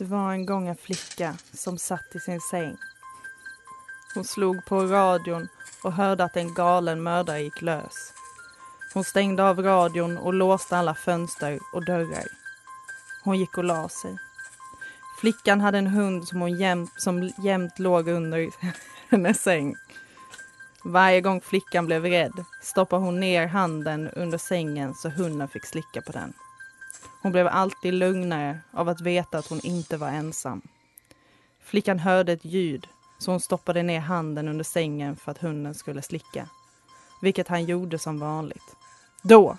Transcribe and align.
Det 0.00 0.06
var 0.06 0.32
en 0.32 0.46
gång 0.46 0.68
en 0.68 0.76
flicka 0.76 1.34
som 1.52 1.78
satt 1.78 2.14
i 2.14 2.20
sin 2.20 2.40
säng. 2.40 2.76
Hon 4.14 4.24
slog 4.24 4.64
på 4.64 4.86
radion 4.86 5.48
och 5.84 5.92
hörde 5.92 6.24
att 6.24 6.36
en 6.36 6.54
galen 6.54 7.02
mördare 7.02 7.40
gick 7.40 7.62
lös. 7.62 8.12
Hon 8.94 9.04
stängde 9.04 9.44
av 9.44 9.62
radion 9.62 10.18
och 10.18 10.34
låste 10.34 10.76
alla 10.76 10.94
fönster 10.94 11.58
och 11.72 11.84
dörrar. 11.84 12.24
Hon 13.24 13.38
gick 13.38 13.58
och 13.58 13.64
la 13.64 13.88
sig. 13.88 14.16
Flickan 15.20 15.60
hade 15.60 15.78
en 15.78 15.86
hund 15.86 16.28
som, 16.28 16.40
hon 16.40 16.58
jämt, 16.58 16.92
som 16.96 17.30
jämt 17.38 17.78
låg 17.78 18.08
under 18.08 18.50
hennes 19.08 19.42
säng. 19.42 19.74
Varje 20.84 21.20
gång 21.20 21.40
flickan 21.40 21.86
blev 21.86 22.04
rädd 22.04 22.44
stoppade 22.62 23.02
hon 23.04 23.20
ner 23.20 23.46
handen 23.46 24.08
under 24.08 24.38
sängen 24.38 24.94
så 24.94 25.08
hunden 25.08 25.48
fick 25.48 25.66
slicka 25.66 26.02
på 26.02 26.12
den. 26.12 26.32
Hon 27.22 27.32
blev 27.32 27.46
alltid 27.46 27.94
lugnare 27.94 28.60
av 28.72 28.88
att 28.88 29.00
veta 29.00 29.38
att 29.38 29.46
hon 29.46 29.60
inte 29.60 29.96
var 29.96 30.08
ensam. 30.08 30.62
Flickan 31.60 31.98
hörde 31.98 32.32
ett 32.32 32.44
ljud 32.44 32.88
så 33.18 33.30
hon 33.30 33.40
stoppade 33.40 33.82
ner 33.82 34.00
handen 34.00 34.48
under 34.48 34.64
sängen 34.64 35.16
för 35.16 35.30
att 35.30 35.38
hunden 35.38 35.74
skulle 35.74 36.02
slicka. 36.02 36.48
Vilket 37.22 37.48
han 37.48 37.64
gjorde 37.64 37.98
som 37.98 38.18
vanligt. 38.18 38.76
Då 39.22 39.58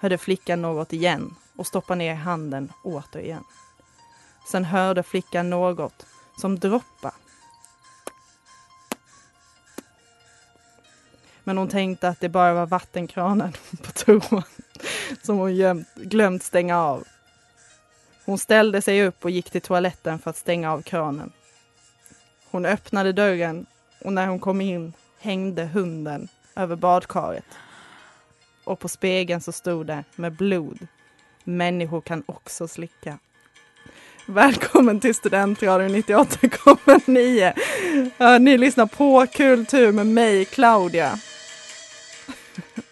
hörde 0.00 0.18
flickan 0.18 0.62
något 0.62 0.92
igen 0.92 1.34
och 1.56 1.66
stoppade 1.66 1.98
ner 1.98 2.14
handen 2.14 2.72
återigen. 2.84 3.44
Sen 4.46 4.64
hörde 4.64 5.02
flickan 5.02 5.50
något 5.50 6.06
som 6.36 6.58
droppa. 6.58 7.14
Men 11.44 11.58
hon 11.58 11.68
tänkte 11.68 12.08
att 12.08 12.20
det 12.20 12.28
bara 12.28 12.54
var 12.54 12.66
vattenkranen 12.66 13.52
på 13.82 13.92
toan 13.92 14.42
som 15.22 15.38
hon 15.38 15.54
gömt, 15.54 15.94
glömt 15.94 16.42
stänga 16.42 16.78
av. 16.78 17.04
Hon 18.24 18.38
ställde 18.38 18.82
sig 18.82 19.06
upp 19.06 19.24
och 19.24 19.30
gick 19.30 19.50
till 19.50 19.60
toaletten 19.60 20.18
för 20.18 20.30
att 20.30 20.36
stänga 20.36 20.72
av 20.72 20.82
kranen. 20.82 21.32
Hon 22.50 22.66
öppnade 22.66 23.12
dörren 23.12 23.66
och 24.00 24.12
när 24.12 24.26
hon 24.26 24.40
kom 24.40 24.60
in 24.60 24.92
hängde 25.20 25.64
hunden 25.64 26.28
över 26.56 26.76
badkaret. 26.76 27.44
Och 28.64 28.78
på 28.78 28.88
spegeln 28.88 29.40
så 29.40 29.52
stod 29.52 29.86
det 29.86 30.04
med 30.16 30.36
blod. 30.36 30.86
Människor 31.44 32.00
kan 32.00 32.22
också 32.26 32.68
slicka. 32.68 33.18
Välkommen 34.26 35.00
till 35.00 35.14
Studentradion 35.14 35.96
98,9. 35.96 38.38
Ni 38.38 38.58
lyssnar 38.58 38.86
på 38.86 39.26
Kultur 39.26 39.92
med 39.92 40.06
mig, 40.06 40.44
Claudia. 40.44 41.18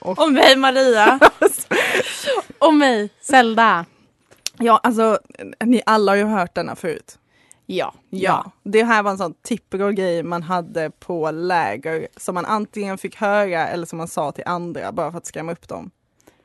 Och, 0.09 0.23
och 0.23 0.33
mig 0.33 0.57
Maria. 0.57 1.21
och 2.59 2.75
mig 2.75 3.11
Zelda. 3.21 3.85
Ja, 4.59 4.81
alltså 4.83 5.19
ni 5.65 5.83
alla 5.87 6.13
har 6.13 6.17
ju 6.17 6.25
hört 6.25 6.55
denna 6.55 6.77
förut. 6.77 7.19
Ja. 7.67 7.95
Ja. 8.11 8.51
Det 8.63 8.85
här 8.85 9.03
var 9.03 9.11
en 9.11 9.19
sån 9.19 9.35
typical 9.35 9.93
grej 9.93 10.23
man 10.23 10.43
hade 10.43 10.91
på 10.91 11.31
läger 11.31 12.09
som 12.17 12.35
man 12.35 12.47
antingen 12.47 12.99
fick 12.99 13.17
höra 13.17 13.69
eller 13.69 13.87
som 13.87 13.99
man 13.99 14.09
sa 14.09 14.33
till 14.33 14.45
andra 14.47 14.93
bara 14.93 15.11
för 15.11 15.19
att 15.19 15.27
skrämma 15.27 15.53
upp 15.53 15.69
dem. 15.69 15.91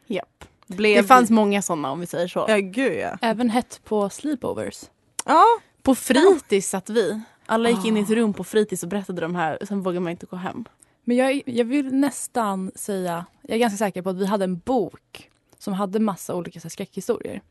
Japp. 0.08 0.46
Blev... 0.68 1.02
Det 1.02 1.08
fanns 1.08 1.30
många 1.30 1.62
sådana 1.62 1.92
om 1.92 2.00
vi 2.00 2.06
säger 2.06 2.28
så. 2.28 2.46
Ja, 2.48 2.58
gud 2.58 2.98
ja. 3.00 3.18
Även 3.22 3.50
hett 3.50 3.82
på 3.84 4.10
sleepovers. 4.10 4.84
Ja. 5.26 5.46
På 5.82 5.96
fritids 5.96 6.70
satt 6.70 6.90
vi. 6.90 7.22
Alla 7.46 7.70
gick 7.70 7.86
in 7.86 7.98
i 7.98 8.00
ett 8.00 8.10
ah. 8.10 8.16
rum 8.16 8.34
på 8.34 8.44
fritids 8.44 8.84
och 8.84 8.90
berättade 8.90 9.22
de 9.22 9.36
här, 9.36 9.58
sen 9.68 9.82
vågade 9.82 10.00
man 10.00 10.12
inte 10.12 10.26
gå 10.26 10.36
hem. 10.36 10.66
Men 11.04 11.18
jag, 11.18 11.42
jag 11.46 11.66
vill 11.66 11.94
nästan 11.94 12.72
säga, 12.76 13.26
jag 13.42 13.56
är 13.56 13.60
ganska 13.60 13.78
säker 13.78 14.02
på 14.02 14.10
att 14.10 14.18
vi 14.18 14.26
hade 14.26 14.44
en 14.44 14.58
bok 14.58 15.30
som 15.58 15.74
hade 15.74 16.00
massa 16.00 16.36
olika 16.36 16.60
så 16.60 16.64
här, 16.64 16.70
skräckhistorier. 16.70 17.42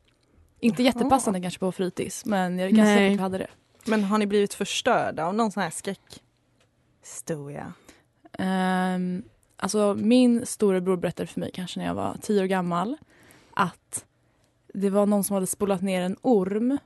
Inte 0.61 0.83
jättepassande 0.83 1.41
kanske 1.41 1.61
på 1.61 1.73
fritids, 1.73 2.25
men 2.25 2.59
jag 2.59 2.69
är 2.69 2.73
ganska 2.73 2.95
säker 2.95 3.09
på 3.09 3.13
att 3.13 3.19
vi 3.19 3.23
hade 3.23 3.39
det. 3.39 3.51
Men 3.85 4.05
har 4.05 4.19
ni 4.19 4.27
blivit 4.27 4.55
förstörda 4.55 5.27
av 5.27 5.35
någon 5.35 5.53
sån 5.53 5.63
här 5.63 5.71
skräckhistoria? 5.71 7.73
Um, 8.39 9.23
alltså 9.57 9.95
min 9.99 10.47
storebror 10.47 10.97
berättade 10.97 11.27
för 11.27 11.41
mig, 11.41 11.51
kanske 11.55 11.81
när 11.81 11.87
jag 11.87 11.95
var 11.95 12.17
tio 12.23 12.43
år 12.43 12.47
gammal, 12.47 12.97
att 13.55 14.05
det 14.75 14.91
var 14.91 15.07
någon 15.07 15.25
som 15.25 15.35
hade 15.35 15.47
spolat 15.47 15.83
ner 15.83 16.03
en 16.03 16.17
orm 16.23 16.79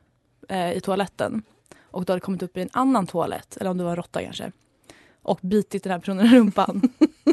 eh, 0.48 0.72
i 0.72 0.80
toaletten 0.80 1.42
och 1.90 2.04
då 2.04 2.12
hade 2.12 2.20
kommit 2.20 2.42
upp 2.42 2.56
i 2.56 2.62
en 2.62 2.70
annan 2.72 3.06
toalett, 3.06 3.56
eller 3.56 3.70
om 3.70 3.78
det 3.78 3.84
var 3.84 3.90
en 3.90 3.96
råtta 3.96 4.22
kanske 4.22 4.52
och 5.26 5.38
bitit 5.42 5.82
den 5.82 5.92
här 5.92 5.98
personen 5.98 6.26
i 6.26 6.28
rumpan. 6.28 6.82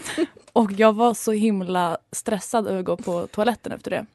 och 0.53 0.71
jag 0.71 0.93
var 0.93 1.13
så 1.13 1.31
himla 1.31 1.97
stressad 2.11 2.67
över 2.67 2.79
att 2.79 2.85
gå 2.85 2.97
på 2.97 3.27
toaletten 3.27 3.71
efter 3.71 3.91
det. 3.91 4.05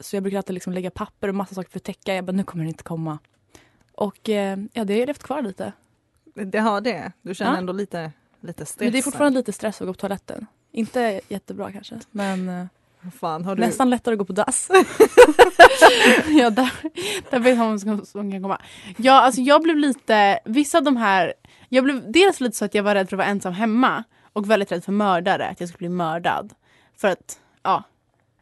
Så 0.00 0.16
jag 0.16 0.22
brukade 0.22 0.38
alltid 0.38 0.54
liksom 0.54 0.72
lägga 0.72 0.90
papper 0.90 1.28
och 1.28 1.34
massa 1.34 1.54
saker 1.54 1.70
för 1.70 1.78
att 1.78 1.84
täcka. 1.84 2.14
Jag 2.14 2.24
bara, 2.24 2.32
nu 2.32 2.44
kommer 2.44 2.64
den 2.64 2.68
inte 2.68 2.84
komma. 2.84 3.18
Och 3.92 4.28
eh, 4.28 4.58
ja, 4.72 4.84
det 4.84 4.98
har 4.98 5.06
levt 5.06 5.22
kvar 5.22 5.42
lite. 5.42 5.72
Det 6.34 6.58
har 6.58 6.80
det? 6.80 7.12
Du 7.22 7.34
känner 7.34 7.52
ja. 7.52 7.58
ändå 7.58 7.72
lite, 7.72 8.12
lite 8.40 8.66
stress? 8.66 8.80
Men 8.80 8.92
det 8.92 8.98
är 8.98 9.02
fortfarande 9.02 9.38
lite 9.38 9.52
stress 9.52 9.80
att 9.80 9.86
gå 9.86 9.92
på 9.92 10.00
toaletten. 10.00 10.46
Inte 10.72 11.20
jättebra 11.28 11.72
kanske, 11.72 12.00
men 12.10 12.48
eh, 12.48 12.66
Fan, 13.20 13.42
du... 13.42 13.54
Nästan 13.54 13.90
lättare 13.90 14.12
att 14.12 14.18
gå 14.18 14.24
på 14.24 14.32
dass. 14.32 14.68
ja, 16.28 16.50
där, 16.50 16.70
där 17.30 17.38
vet 17.38 17.58
man 17.58 17.78
vad 17.84 18.08
som 18.08 18.32
kan 18.32 18.42
komma. 18.42 18.60
Ja, 18.96 19.12
alltså 19.12 19.40
jag 19.40 19.62
blev 19.62 19.76
lite, 19.76 20.38
vissa 20.44 20.78
av 20.78 20.84
de 20.84 20.96
här, 20.96 21.34
jag 21.68 21.84
blev 21.84 22.12
dels 22.12 22.40
lite 22.40 22.56
så 22.56 22.64
att 22.64 22.74
jag 22.74 22.82
var 22.82 22.94
rädd 22.94 23.08
för 23.08 23.16
att 23.16 23.18
vara 23.18 23.28
ensam 23.28 23.52
hemma 23.52 24.04
och 24.32 24.50
väldigt 24.50 24.72
rädd 24.72 24.84
för 24.84 24.92
mördare, 24.92 25.48
att 25.48 25.60
jag 25.60 25.68
skulle 25.68 25.78
bli 25.78 25.96
mördad. 25.96 26.54
För 26.96 27.08
att, 27.08 27.40
ja, 27.62 27.82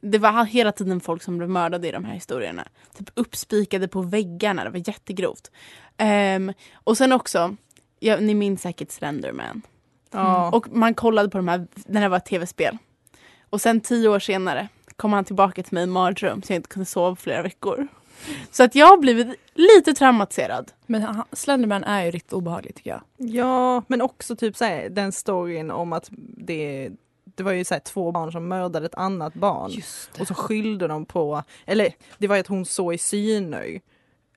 det 0.00 0.18
var 0.18 0.44
hela 0.44 0.72
tiden 0.72 1.00
folk 1.00 1.22
som 1.22 1.38
blev 1.38 1.50
mördade 1.50 1.88
i 1.88 1.92
de 1.92 2.04
här 2.04 2.14
historierna. 2.14 2.68
Typ 2.98 3.10
uppspikade 3.14 3.88
på 3.88 4.02
väggarna, 4.02 4.64
det 4.64 4.70
var 4.70 4.88
jättegrovt. 4.88 5.50
Um, 6.36 6.52
och 6.74 6.96
sen 6.96 7.12
också, 7.12 7.56
ja, 8.00 8.16
ni 8.16 8.34
minns 8.34 8.62
säkert 8.62 8.90
Slenderman. 8.90 9.62
Mm. 10.14 10.54
Och 10.54 10.66
man 10.72 10.94
kollade 10.94 11.28
på 11.28 11.38
de 11.38 11.48
här 11.48 11.66
när 11.86 12.00
det 12.00 12.08
var 12.08 12.16
ett 12.16 12.26
tv-spel. 12.26 12.78
Och 13.50 13.60
sen 13.60 13.80
tio 13.80 14.08
år 14.08 14.18
senare 14.18 14.68
kom 14.96 15.12
han 15.12 15.24
tillbaka 15.24 15.62
till 15.62 15.74
mig 15.74 15.84
i 15.84 15.86
mardröm 15.86 16.42
så 16.42 16.52
jag 16.52 16.58
inte 16.58 16.68
kunde 16.68 16.86
sova 16.86 17.16
flera 17.16 17.42
veckor. 17.42 17.88
Så 18.50 18.62
att 18.62 18.74
jag 18.74 18.86
har 18.86 18.96
blivit 18.96 19.26
lite 19.54 19.92
traumatiserad. 19.92 20.72
Men 20.86 21.22
Slenderman 21.32 21.84
är 21.84 22.04
ju 22.04 22.10
riktigt 22.10 22.32
obehaglig 22.32 22.74
tycker 22.74 22.90
jag. 22.90 23.00
Ja, 23.16 23.82
men 23.86 24.02
också 24.02 24.36
typ 24.36 24.56
såhär, 24.56 24.88
den 24.88 25.12
storyn 25.12 25.70
om 25.70 25.92
att 25.92 26.08
det 26.36 26.90
det 27.36 27.42
var 27.42 27.52
ju 27.52 27.64
så 27.64 27.78
två 27.84 28.12
barn 28.12 28.32
som 28.32 28.48
mördade 28.48 28.86
ett 28.86 28.94
annat 28.94 29.34
barn. 29.34 29.72
Och 30.20 30.26
så 30.26 30.34
skyllde 30.34 30.86
de 30.86 31.06
på, 31.06 31.42
eller 31.66 31.94
det 32.18 32.26
var 32.26 32.36
ju 32.36 32.40
att 32.40 32.46
hon 32.46 32.66
såg 32.66 32.94
i 32.94 32.98
syner 32.98 33.80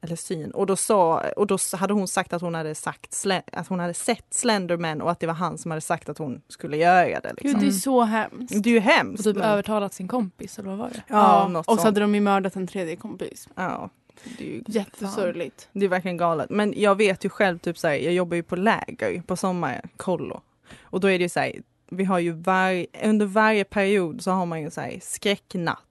eller 0.02 0.16
syn. 0.16 0.52
Och 0.52 0.66
då, 0.66 0.76
sa, 0.76 1.24
och 1.36 1.48
då 1.48 1.58
hade 1.74 1.94
hon 1.94 2.08
sagt 2.08 2.34
att 2.34 2.42
hon 2.42 2.56
hade, 2.56 2.76
sagt, 2.76 3.26
att 3.52 3.68
hon 3.68 3.80
hade 3.80 3.94
sett 3.94 4.34
Slenderman 4.34 5.02
och 5.02 5.12
att 5.12 5.20
det 5.20 5.28
var 5.28 5.34
han 5.34 5.58
som 5.58 5.72
hade 5.72 5.82
sagt 5.82 6.10
att 6.10 6.18
hon 6.18 6.42
skulle 6.48 6.78
göra 6.78 7.20
det. 7.20 7.34
Liksom. 7.38 7.52
Gud, 7.52 7.60
det 7.60 7.68
är 7.68 7.72
så 7.72 8.02
hemskt. 8.02 8.64
Det 8.64 8.70
är 8.70 8.74
ju 8.74 8.80
hemskt. 8.80 9.20
Och 9.20 9.24
typ 9.24 9.38
men... 9.38 9.52
övertalat 9.52 9.94
sin 9.94 10.08
kompis 10.08 10.60
eller 10.60 10.70
vad 10.70 10.78
var 10.78 10.90
det? 10.90 11.04
Ja, 11.08 11.52
ja. 11.54 11.64
och 11.68 11.80
så 11.80 11.86
hade 11.86 12.02
de 12.02 12.16
ju 12.16 12.22
mördat 12.22 12.56
en 12.56 12.68
tredje 12.68 12.96
kompis. 12.96 13.50
Ja. 13.56 13.90
Det 14.38 14.44
är 14.44 14.48
ju 14.48 14.64
jättesorgligt. 14.68 15.70
Det 15.72 15.86
är 15.86 15.90
verkligen 15.90 16.18
galet. 16.18 16.50
Men 16.50 16.74
jag 16.78 16.96
vet 16.96 17.26
ju 17.26 17.30
själv, 17.30 17.58
typ 17.60 17.78
såhär, 17.78 17.96
jag 17.96 18.14
jobbar 18.14 18.36
ju 18.36 18.44
på 18.44 18.56
läger 18.56 19.22
på 19.22 19.36
sommarkollo. 19.36 20.42
Och 20.82 21.00
då 21.00 21.10
är 21.10 21.18
det 21.18 21.24
ju 21.24 21.30
såhär, 21.30 21.54
vi 21.90 22.04
har 22.04 22.20
ju 22.20 22.32
var, 22.32 22.86
under 23.04 23.26
varje 23.26 23.64
period 23.64 24.22
så 24.22 24.32
har 24.32 24.46
man 24.46 24.62
ju 24.62 24.72
såhär 24.72 25.00
skräcknatt 25.02 25.84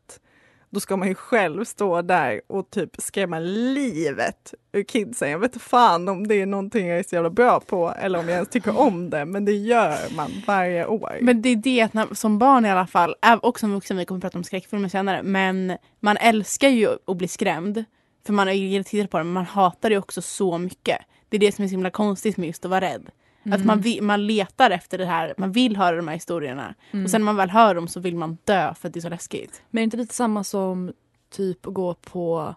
då 0.71 0.81
ska 0.81 0.97
man 0.97 1.09
ju 1.09 1.15
själv 1.15 1.65
stå 1.65 2.03
där 2.03 2.41
och 2.47 2.71
typ 2.71 2.91
skrämma 2.99 3.39
livet 3.39 4.55
ur 4.73 4.83
kidsen. 4.83 5.31
Jag 5.31 5.39
vet 5.39 5.55
inte 5.55 5.65
fan 5.65 6.09
om 6.09 6.27
det 6.27 6.35
är 6.35 6.47
någonting 6.47 6.87
jag 6.87 6.99
är 6.99 7.03
så 7.03 7.15
jävla 7.15 7.31
bra 7.31 7.61
på 7.61 7.95
eller 8.01 8.19
om 8.19 8.29
jag 8.29 8.35
ens 8.35 8.49
tycker 8.49 8.79
om 8.79 9.11
det, 9.11 9.25
men 9.25 9.45
det 9.45 9.53
gör 9.53 10.17
man 10.17 10.31
varje 10.47 10.87
år. 10.87 11.19
Men 11.21 11.43
det 11.43 11.49
är 11.49 11.57
det 11.57 11.81
att 11.81 11.95
när, 11.95 12.15
som 12.15 12.39
barn 12.39 12.67
i 12.67 12.71
alla 12.71 12.87
fall, 12.87 13.15
och 13.43 13.61
som 13.61 13.73
vuxen, 13.73 13.97
vi 13.97 14.05
kommer 14.05 14.21
prata 14.21 14.39
om 14.39 14.45
skräckfilmer 14.45 14.89
senare, 14.89 15.23
men 15.23 15.77
man 16.01 16.17
älskar 16.17 16.69
ju 16.69 16.89
att 17.07 17.17
bli 17.17 17.29
skrämd. 17.29 17.85
För 18.27 18.33
man 18.33 18.47
har 18.47 18.55
ju 18.55 18.83
tittat 18.83 19.11
på 19.11 19.19
det, 19.19 19.25
men 19.25 19.33
man 19.33 19.47
hatar 19.47 19.91
det 19.91 19.99
också 19.99 20.23
så 20.23 20.59
mycket. 20.59 20.99
Det 21.29 21.37
är 21.37 21.41
det 21.41 21.53
som 21.53 21.65
är 21.65 21.69
så 21.69 21.73
himla 21.73 21.91
konstigt 21.91 22.37
med 22.37 22.47
just 22.47 22.65
att 22.65 22.71
vara 22.71 22.81
rädd. 22.81 23.11
Mm. 23.49 23.61
Att 23.61 23.67
man, 23.67 23.81
vill, 23.81 24.03
man 24.03 24.27
letar 24.27 24.71
efter 24.71 24.99
det 24.99 25.05
här, 25.07 25.35
man 25.39 25.53
vill 25.53 25.77
höra 25.77 25.97
de 25.97 26.09
här 26.09 26.15
historierna. 26.15 26.75
Mm. 26.91 27.05
Och 27.05 27.11
sen 27.11 27.21
när 27.21 27.25
man 27.25 27.37
väl 27.37 27.51
hör 27.51 27.75
dem 27.75 27.89
så 27.89 28.01
vill 28.01 28.17
man 28.17 28.39
dö 28.45 28.75
för 28.75 28.89
att 28.89 28.95
det 28.95 29.01
är 29.01 29.03
så 29.03 29.09
läskigt. 29.09 29.63
Men 29.71 29.79
är 29.79 29.83
det 29.83 29.85
inte 29.85 29.97
lite 29.97 30.15
samma 30.15 30.45
som 30.45 30.93
typ 31.31 31.67
att 31.67 31.75
gå 31.75 31.95
på 31.95 32.55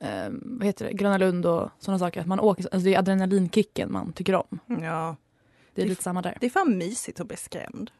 eh, 0.00 0.28
vad 0.30 0.66
heter 0.66 0.84
det, 0.84 0.92
Gröna 0.92 1.18
Lund 1.18 1.46
och 1.46 1.70
sådana 1.78 1.98
saker? 1.98 2.20
Att 2.20 2.26
man 2.26 2.40
åker, 2.40 2.62
alltså 2.62 2.78
det 2.78 2.94
är 2.94 2.98
adrenalinkicken 2.98 3.92
man 3.92 4.12
tycker 4.12 4.34
om. 4.34 4.58
Ja. 4.66 5.16
Det 5.74 5.82
är 5.82 5.84
det 5.84 5.88
lite 5.88 6.02
samma 6.02 6.22
där. 6.22 6.36
Det 6.40 6.46
är 6.46 6.50
fan 6.50 6.78
mysigt 6.78 7.20
att 7.20 7.28
bli 7.28 7.36
skrämd. 7.36 7.90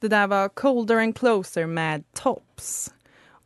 Det 0.00 0.08
där 0.08 0.26
var 0.26 0.48
Colder 0.48 0.96
and 0.96 1.16
Closer 1.16 1.66
med 1.66 2.04
Tops. 2.58 2.92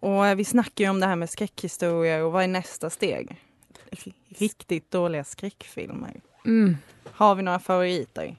Och 0.00 0.38
vi 0.38 0.44
snackar 0.44 0.84
ju 0.84 0.90
om 0.90 1.00
det 1.00 1.06
här 1.06 1.16
med 1.16 1.30
skräckhistorier 1.30 2.22
och 2.22 2.32
vad 2.32 2.42
är 2.42 2.48
nästa 2.48 2.90
steg? 2.90 3.40
Riktigt 4.28 4.90
dåliga 4.90 5.24
skräckfilmer. 5.24 6.20
Mm. 6.44 6.76
Har 7.12 7.34
vi 7.34 7.42
några 7.42 7.58
favoriter? 7.58 8.36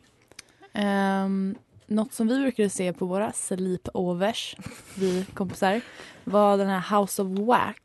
Um, 0.74 1.56
något 1.88 2.14
som 2.14 2.28
vi 2.28 2.40
brukade 2.40 2.70
se 2.70 2.94
på 2.94 3.06
våra 3.06 3.31
sleepovers, 3.31 4.56
vi 4.96 5.25
kompisar, 5.34 5.81
var 6.24 6.58
den 6.58 6.68
här 6.70 7.00
House 7.00 7.22
of 7.22 7.28
Wax. 7.40 7.80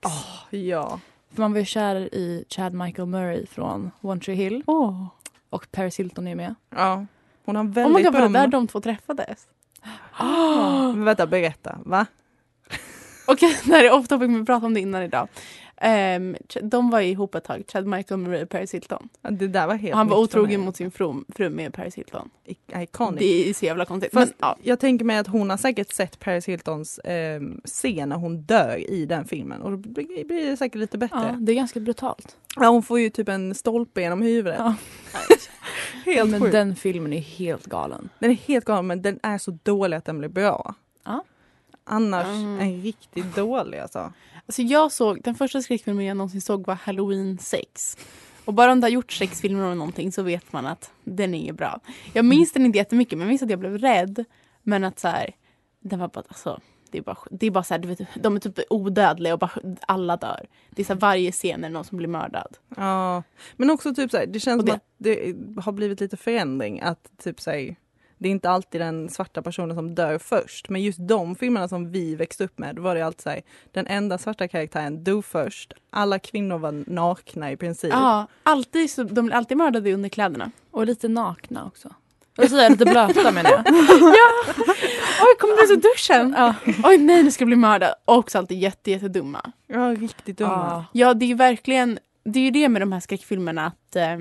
Ja. 0.51 1.01
För 1.31 1.41
man 1.41 1.53
var 1.53 1.59
ju 1.59 1.65
kär 1.65 2.15
i 2.15 2.45
Chad 2.49 2.75
Michael 2.75 3.09
Murray 3.09 3.47
från 3.47 3.91
One 4.01 4.21
Tree 4.21 4.37
Hill 4.37 4.63
Åh 4.67 5.07
och 5.51 5.71
Paris 5.71 5.99
Hilton 5.99 6.29
är 6.29 6.35
med. 6.35 6.55
ja. 6.71 7.07
Hon 7.45 7.57
har 7.57 7.65
oh 7.65 7.69
my 7.69 7.73
väldigt 7.73 8.05
god, 8.05 8.15
var 8.15 8.21
det 8.21 8.29
där 8.29 8.47
de 8.47 8.67
två 8.69 8.81
träffades? 8.81 9.47
Men 10.19 11.05
Vänta, 11.05 11.27
berätta. 11.27 11.79
Va? 11.85 12.07
Okej, 13.29 13.59
det 13.65 13.73
här 13.73 13.85
är 13.85 13.93
off 13.93 14.09
topic 14.09 14.29
men 14.29 14.39
vi 14.39 14.47
pratade 14.47 14.67
om 14.67 14.75
det 14.75 14.81
innan 14.81 15.03
idag. 15.03 15.29
Ehm, 15.81 16.37
de 16.63 16.91
var 16.91 17.01
ihop 17.01 17.35
ett 17.35 17.45
tag, 17.45 17.65
Chad 17.73 17.87
Michael 17.87 18.21
Murray 18.21 18.43
och 18.43 18.49
Paris 18.49 18.75
Hilton. 18.75 19.09
Det 19.31 19.49
där 19.49 19.67
var 19.67 19.75
helt 19.75 19.93
Och 19.93 19.99
han 19.99 20.09
var 20.09 20.19
otrogen 20.19 20.61
mot 20.61 20.77
sin 20.77 20.91
fru, 20.91 21.15
fru 21.29 21.51
med 21.51 21.75
Paris 21.75 21.95
Hilton. 21.95 22.31
I- 22.45 22.83
Iconic. 22.83 23.19
Det 23.19 23.49
är 23.51 23.55
så 23.55 23.65
jävla 23.65 23.85
konstigt. 23.85 24.13
Men, 24.13 24.33
ja. 24.39 24.57
jag 24.63 24.81
tänker 24.81 25.05
mig 25.05 25.19
att 25.19 25.27
hon 25.27 25.51
har 25.51 25.57
säkert 25.57 25.93
sett 25.93 26.19
Paris 26.19 26.49
Hiltons 26.49 26.99
eh, 26.99 27.41
scen 27.65 28.09
när 28.09 28.17
hon 28.17 28.43
dör 28.43 28.91
i 28.91 29.07
den 29.07 29.25
filmen 29.25 29.63
och 29.63 29.71
då 29.71 29.77
blir 29.77 30.51
det 30.51 30.57
säkert 30.57 30.79
lite 30.81 30.99
bättre. 30.99 31.31
Ja, 31.33 31.37
det 31.41 31.53
är 31.53 31.57
ganska 31.57 31.81
brutalt. 31.81 32.37
Ja, 32.57 32.69
hon 32.69 32.83
får 32.83 33.01
ju 33.01 33.11
typ 33.11 33.29
en 33.29 33.55
stolpe 33.55 34.01
genom 34.01 34.23
huvudet. 34.23 34.59
Ja. 34.59 34.75
Helt 36.05 36.31
Men 36.31 36.41
sjukt. 36.41 36.53
Den... 36.53 36.69
den 36.69 36.77
filmen 36.77 37.13
är 37.13 37.21
helt 37.21 37.67
galen. 37.67 38.09
är 38.19 38.29
helt 38.29 38.65
galen 38.65 38.87
men 38.87 39.03
den 39.03 39.21
är 39.23 39.39
så 39.39 39.59
dålig 39.63 39.97
att 39.97 40.05
den 40.05 40.19
blir 40.19 40.29
bra. 40.29 40.75
Ja. 41.05 41.25
Annars 41.89 42.27
Mm. 42.27 42.61
en 42.61 42.83
riktigt 42.83 43.37
dålig 43.37 43.79
alltså. 43.79 44.13
Alltså 44.47 44.63
jag 44.63 44.93
såg, 44.93 45.23
den 45.23 45.35
första 45.35 45.63
skräckfilmen 45.63 46.05
jag 46.05 46.17
någonsin 46.17 46.41
såg 46.41 46.67
var 46.67 46.75
Halloween 46.75 47.39
6. 47.39 47.97
Och 48.45 48.55
bara 48.55 48.73
om 48.73 48.81
du 48.81 48.85
har 48.85 48.91
gjort 48.91 49.13
sex 49.13 49.41
filmer 49.41 49.65
om 49.65 49.79
någonting 49.79 50.13
så 50.13 50.23
vet 50.23 50.53
man 50.53 50.67
att 50.67 50.91
den 51.05 51.35
är 51.35 51.53
bra. 51.53 51.81
Jag 52.13 52.25
minns 52.25 52.53
den 52.53 52.67
inte 52.67 52.79
jättemycket 52.79 53.19
men 53.19 53.21
jag 53.21 53.29
minns 53.29 53.43
att 53.43 53.51
jag 53.51 53.59
blev 53.59 53.79
rädd. 53.79 54.25
Men 54.63 54.85
att 54.85 54.99
så 54.99 55.09
här, 55.09 55.31
den 55.81 55.99
var 55.99 56.09
bara, 56.09 56.25
alltså, 56.29 56.61
det 56.91 56.99
är 56.99 57.03
bara, 57.03 57.17
det 57.31 57.47
är 57.47 57.51
bara 57.51 57.65
så 57.65 57.75
här, 57.75 57.79
du 57.79 57.89
vet, 57.89 58.01
de 58.15 58.37
är 58.37 58.41
typ 58.41 58.59
odödliga 58.71 59.33
och 59.33 59.39
bara, 59.39 59.51
alla 59.81 60.17
dör. 60.17 60.47
Det 60.71 60.83
är 60.83 60.87
så 60.87 60.93
här, 60.93 61.01
varje 61.01 61.33
scen 61.33 61.65
är 61.65 61.71
någon 61.71 61.85
som 61.85 61.99
blir 61.99 62.09
mördad. 62.09 62.57
Ja. 62.77 63.23
Men 63.57 63.71
också 63.71 63.95
typ 63.95 64.11
såhär, 64.11 64.27
det 64.27 64.41
känns 64.41 64.63
Och 64.63 64.69
som 64.69 64.77
att 64.77 64.85
det 64.99 65.37
har 65.61 65.73
blivit 65.73 66.01
lite 66.01 66.17
förändring 66.17 66.81
att 66.81 67.11
typ 67.19 67.41
såhär 67.41 67.77
det 68.19 68.29
är 68.29 68.31
inte 68.31 68.51
alltid 68.51 68.81
den 68.81 69.09
svarta 69.09 69.43
personen 69.43 69.77
som 69.77 69.95
dör 69.95 70.19
först. 70.19 70.69
Men 70.69 70.83
just 70.83 70.99
de 71.09 71.37
filmerna 71.37 71.69
som 71.69 71.91
vi 71.91 72.15
växte 72.15 72.45
upp 72.45 72.59
med, 72.59 72.77
då 72.77 72.83
var 72.83 72.95
det 72.95 73.03
alltid 73.03 73.21
såhär, 73.21 73.43
den 73.73 73.87
enda 73.87 74.19
svarta 74.19 74.49
karaktären 74.49 75.05
dog 75.05 75.25
först. 75.25 75.73
Alla 75.91 76.19
kvinnor 76.19 76.59
var 76.59 76.91
nakna 76.91 77.53
i 77.53 77.57
princip. 77.57 77.91
Ja, 77.93 78.27
alltid, 78.43 78.91
så, 78.91 79.03
de 79.03 79.25
blir 79.27 79.35
alltid 79.35 79.57
mördade 79.57 79.93
under 79.95 80.09
kläderna. 80.09 80.51
Och 80.71 80.87
lite 80.87 81.09
nakna 81.09 81.67
också. 81.67 81.89
Och 82.39 82.49
så 82.51 82.57
är 82.57 82.71
lite 82.71 82.85
blöta 82.85 83.31
menar 83.31 83.51
jag. 83.51 83.65
Oj, 85.21 85.37
kommer 85.39 85.57
du 85.57 85.65
ut 85.65 85.71
ur 85.71 85.91
duschen? 85.91 86.35
Ja. 86.37 86.55
Oj 86.85 86.99
nej, 86.99 87.23
nu 87.23 87.31
ska 87.31 87.43
jag 87.43 87.47
bli 87.47 87.57
mördad. 87.57 87.95
Och 88.05 88.17
också 88.17 88.39
alltid 88.39 88.59
jätte, 88.59 88.91
jättedumma. 88.91 89.53
Ja, 89.67 89.95
riktigt 89.99 90.39
dumma. 90.39 90.85
Ja, 90.93 91.15
det 91.15 91.25
är 91.25 91.29
ju 91.29 91.35
verkligen, 91.35 91.99
det 92.25 92.39
är 92.39 92.45
ju 92.45 92.51
det 92.51 92.69
med 92.69 92.83
de 92.83 92.93
här 92.93 93.01
skräckfilmerna 93.01 93.67
att 93.67 93.97
eh, 93.97 94.19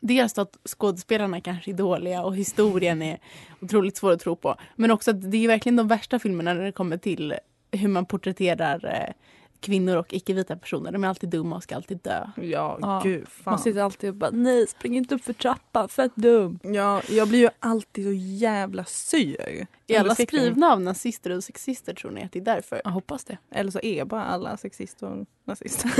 dels 0.00 0.38
att 0.38 0.56
skådespelarna 0.64 1.40
kanske 1.40 1.70
är 1.70 1.74
dåliga 1.74 2.22
och 2.22 2.36
historien 2.36 3.02
är 3.02 3.18
otroligt 3.60 3.96
svår 3.96 4.12
att 4.12 4.20
tro 4.20 4.36
på. 4.36 4.56
Men 4.76 4.90
också 4.90 5.10
att 5.10 5.30
det 5.30 5.44
är 5.44 5.48
verkligen 5.48 5.76
de 5.76 5.88
värsta 5.88 6.18
filmerna 6.18 6.54
när 6.54 6.64
det 6.64 6.72
kommer 6.72 6.96
till 6.96 7.34
hur 7.72 7.88
man 7.88 8.06
porträtterar 8.06 8.84
eh, 8.84 9.14
kvinnor 9.60 9.96
och 9.96 10.14
icke-vita 10.14 10.56
personer. 10.56 10.92
De 10.92 11.04
är 11.04 11.08
alltid 11.08 11.28
dumma 11.28 11.56
och 11.56 11.62
ska 11.62 11.76
alltid 11.76 11.98
dö. 12.02 12.26
Ja, 12.36 12.78
Ja. 12.80 13.00
gud 13.04 13.28
fan. 13.28 13.52
Man 13.52 13.58
sitter 13.58 13.80
alltid 13.82 14.10
och 14.10 14.16
bara 14.16 14.30
nej 14.30 14.66
spring 14.66 14.96
inte 14.96 15.14
upp 15.14 15.24
för 15.24 15.32
trappan, 15.32 15.88
fett 15.88 16.12
dum. 16.16 16.58
Ja, 16.62 17.02
jag 17.08 17.28
blir 17.28 17.38
ju 17.38 17.48
alltid 17.60 18.04
så 18.04 18.12
jävla 18.12 18.84
sur. 18.84 19.66
Är 19.86 20.00
alla 20.00 20.14
skrivna 20.14 20.72
av 20.72 20.80
nazister 20.80 21.30
och 21.30 21.44
sexister 21.44 21.94
tror 21.94 22.10
ni 22.10 22.22
att 22.24 22.32
det 22.32 22.38
är 22.38 22.44
därför? 22.44 22.80
Jag 22.84 22.90
hoppas 22.90 23.24
det. 23.24 23.38
Eller 23.50 23.70
så 23.70 23.80
är 23.80 24.04
bara 24.04 24.24
alla 24.24 24.56
sexister 24.56 25.06
och 25.06 25.26
nazister. 25.44 25.90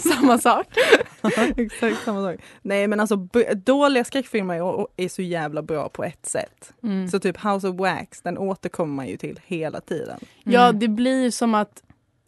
Samma 0.14 0.38
sak. 0.38 0.66
Exakt 1.56 2.04
samma 2.04 2.32
sak. 2.32 2.40
Nej 2.62 2.86
men 2.88 3.00
alltså 3.00 3.16
dåliga 3.54 4.04
skräckfilmer 4.04 4.54
är, 4.54 4.86
är 4.96 5.08
så 5.08 5.22
jävla 5.22 5.62
bra 5.62 5.88
på 5.88 6.04
ett 6.04 6.26
sätt. 6.26 6.72
Mm. 6.82 7.08
Så 7.08 7.20
typ 7.20 7.44
House 7.44 7.68
of 7.68 7.76
Wax, 7.76 8.20
den 8.22 8.38
återkommer 8.38 8.94
man 8.94 9.06
ju 9.08 9.16
till 9.16 9.40
hela 9.46 9.80
tiden. 9.80 10.18
Ja, 10.44 10.64
Mm. 10.68 10.78
det 10.78 10.88
blir 10.88 11.22
ju 11.22 11.30
som 11.30 11.54
att 11.54 11.82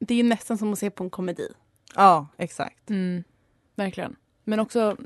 det 0.07 0.21
är 0.21 0.25
nästan 0.25 0.59
som 0.59 0.73
att 0.73 0.79
se 0.79 0.91
på 0.91 1.05
en 1.05 1.11
komedi. 1.11 1.49
Ja, 1.95 2.27
exakt. 2.37 2.91
Mm. 2.91 3.25
Verkligen. 3.75 4.17
Men 4.45 4.61
också, 4.61 4.97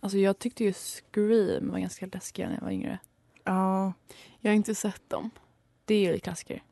alltså 0.00 0.18
jag 0.18 0.38
tyckte 0.38 0.64
ju 0.64 0.72
Scream 0.72 1.70
var 1.70 1.78
ganska 1.78 2.06
läskiga 2.06 2.46
när 2.48 2.54
jag 2.54 2.62
var 2.62 2.70
yngre. 2.70 2.98
Ja. 3.44 3.92
Jag 4.40 4.50
har 4.50 4.56
inte 4.56 4.74
sett 4.74 5.10
dem. 5.10 5.30
Det 5.84 5.94
är 5.94 6.12
ju 6.12 6.18
klassiker. 6.18 6.62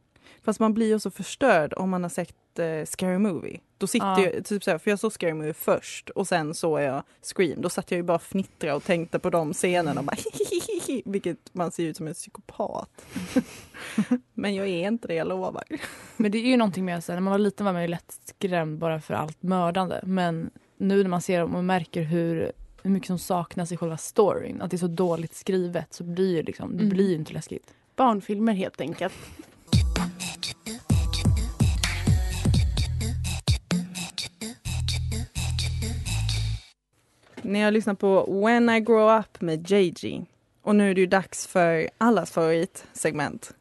Fast 0.45 0.61
man 0.61 0.75
blir 0.75 0.87
ju 0.89 0.99
så 1.01 1.11
förstörd 1.11 1.75
om 1.77 1.91
man 1.91 2.03
har 2.03 2.11
sett 2.11 2.59
eh, 2.59 2.85
Scary 2.85 3.19
Movie. 3.19 3.61
Då 3.79 3.87
sitter 3.87 4.07
Ja. 4.07 4.21
jag, 4.35 4.45
typ 4.45 4.65
så 4.65 4.71
här, 4.71 4.79
för 4.79 4.91
jag 4.91 4.99
såg 4.99 5.13
Scary 5.13 5.35
Movie 5.35 5.55
först 5.55 6.11
och 6.11 6.29
sen 6.29 6.55
såg 6.55 6.81
jag 6.81 7.03
Scream. 7.23 7.61
Då 7.63 7.69
satt 7.69 7.91
jag 7.91 7.97
ju 7.97 8.03
bara 8.03 8.15
och 8.15 8.23
fnittrade 8.23 8.75
och 8.77 8.85
tänkte 8.85 9.19
på 9.19 9.31
de 9.31 9.53
scenerna 9.53 10.01
och 10.01 10.07
bara 10.07 10.17
Vilket 11.05 11.39
man 11.55 11.71
ser 11.71 11.85
ut 11.85 11.97
som 11.97 12.07
en 12.09 12.15
psykopat. 12.15 13.05
Men 14.35 14.55
jag 14.55 14.67
är 14.69 14.89
inte 14.89 15.09
det, 15.09 15.15
jag 15.15 15.29
lovar. 15.29 15.65
Men 16.17 16.33
det 16.33 16.39
är 16.39 16.43
ju 16.47 16.57
någonting 16.57 16.85
med, 16.85 16.95
här, 16.95 17.15
när 17.15 17.21
man 17.21 17.31
var 17.31 17.39
liten 17.39 17.67
var 17.67 17.73
man 17.73 17.83
ju 17.83 17.89
lätt 17.89 18.19
skrämd 18.25 18.79
bara 18.79 19.01
för 19.01 19.15
allt 19.15 19.43
mördande. 19.43 20.01
Men 20.03 20.51
nu 20.77 21.03
när 21.03 21.11
man 21.11 21.23
ser 21.23 21.41
dem 21.41 21.55
och 21.55 21.65
märker 21.65 22.03
hur, 22.03 22.53
hur 22.83 22.91
mycket 22.91 23.07
som 23.07 23.19
saknas 23.19 23.73
i 23.73 23.77
själva 23.77 23.97
storyn, 23.97 24.63
att 24.63 24.71
det 24.71 24.77
är 24.77 24.79
så 24.79 24.87
dåligt 24.87 25.35
skrivet, 25.35 25.93
så 25.95 26.05
blir 26.05 26.37
det, 26.37 26.43
liksom, 26.43 26.71
det 26.77 26.83
Mm. 26.83 26.89
blir 26.95 27.15
inte 27.15 27.33
läskigt. 27.33 27.75
Barnfilmer 27.97 28.53
helt 28.53 28.81
enkelt. 28.81 29.15
Ni 37.45 37.63
har 37.63 37.71
lyssnat 37.71 37.99
på 37.99 38.41
When 38.45 38.71
I 38.71 38.81
Grow 38.81 39.19
Up 39.19 39.41
med 39.41 39.71
JG. 39.71 40.27
Och 40.63 40.77
nu 40.77 40.91
är 40.91 40.95
det 40.95 41.01
ju 41.01 41.07
dags 41.07 41.47
för 41.47 41.89
allas 41.99 42.31
favoritsegment. 42.31 43.55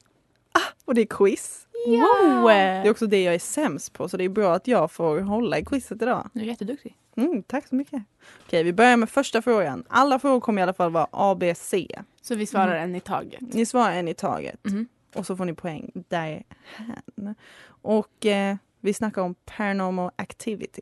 Ah, 0.52 0.60
och 0.86 0.96
det 0.96 1.02
är 1.02 1.06
quiz. 1.06 1.68
Wow! 1.88 2.44
Det 2.48 2.52
är 2.88 2.90
också 2.92 3.08
det 3.08 3.24
jag 3.24 3.36
är 3.36 3.40
sämst 3.40 3.94
på 3.94 4.10
så 4.10 4.18
det 4.18 4.24
är 4.24 4.30
bra 4.30 4.54
att 4.56 4.68
jag 4.68 4.92
får 4.92 5.20
hålla 5.20 5.58
i 5.60 5.66
quizet 5.66 6.02
idag. 6.02 6.30
Du 6.34 6.42
är 6.42 6.46
jätteduktig. 6.46 6.98
Mm, 7.16 7.44
tack 7.44 7.68
så 7.68 7.76
mycket. 7.76 8.04
Okej, 8.46 8.64
vi 8.64 8.74
börjar 8.74 8.98
med 8.98 9.10
första 9.10 9.42
frågan. 9.42 9.84
Alla 9.88 10.20
frågor 10.20 10.40
kommer 10.40 10.62
i 10.62 10.64
alla 10.64 10.74
fall 10.74 10.92
vara 10.92 11.08
A, 11.12 11.36
B, 11.40 11.56
C. 11.56 11.88
Så 12.22 12.36
vi 12.36 12.46
svarar 12.46 12.76
en 12.76 12.96
i 12.96 13.00
taget. 13.00 13.42
Ni 13.54 13.66
svarar 13.66 13.92
en 13.94 14.08
i 14.08 14.14
taget 14.14 14.60
Mhm. 14.64 14.88
och 15.16 15.26
så 15.26 15.38
får 15.38 15.46
ni 15.46 15.54
poäng 15.54 15.92
därhän. 15.94 17.36
Och 17.66 18.26
eh, 18.26 18.56
vi 18.80 18.94
snackar 18.94 19.22
om 19.22 19.36
Paranormal 19.46 20.12
Activity. 20.16 20.82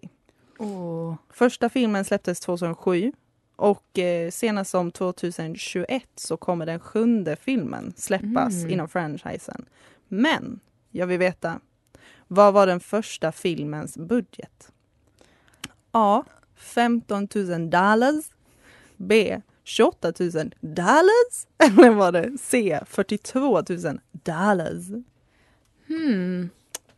Oh. 0.66 1.16
Första 1.30 1.70
filmen 1.70 2.06
släpptes 2.06 2.40
2007 2.40 3.12
och 3.56 4.00
eh, 4.00 4.32
senast 4.32 4.72
som 4.72 4.92
2021 4.92 6.04
så 6.16 6.38
kommer 6.38 6.66
den 6.66 6.80
sjunde 6.80 7.36
filmen 7.36 7.94
släppas 7.98 8.54
Mm. 8.54 8.70
inom 8.70 8.88
franchisen. 8.88 9.66
Men 10.08 10.60
jag 10.92 11.08
vill 11.08 11.20
veta, 11.20 11.60
vad 12.28 12.54
var 12.54 12.68
den 12.68 12.80
första 12.80 13.32
filmens 13.32 13.98
budget? 13.98 14.72
A. 15.92 16.24
15 16.56 17.28
000 17.36 17.70
dollars. 17.70 18.26
B. 18.98 19.42
28 19.64 20.14
000 20.20 20.32
dollars. 20.62 21.48
Eller 21.58 21.90
var 21.90 22.12
det 22.12 22.38
C. 22.40 22.80
42 22.86 23.62
000 23.70 24.00
dollars? 24.12 24.86
Hmm. 25.88 26.50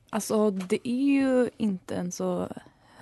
Alltså 0.09 0.51
det 0.51 0.87
är 0.87 1.11
ju 1.13 1.49
inte 1.57 1.95
en 1.95 2.11
så 2.11 2.49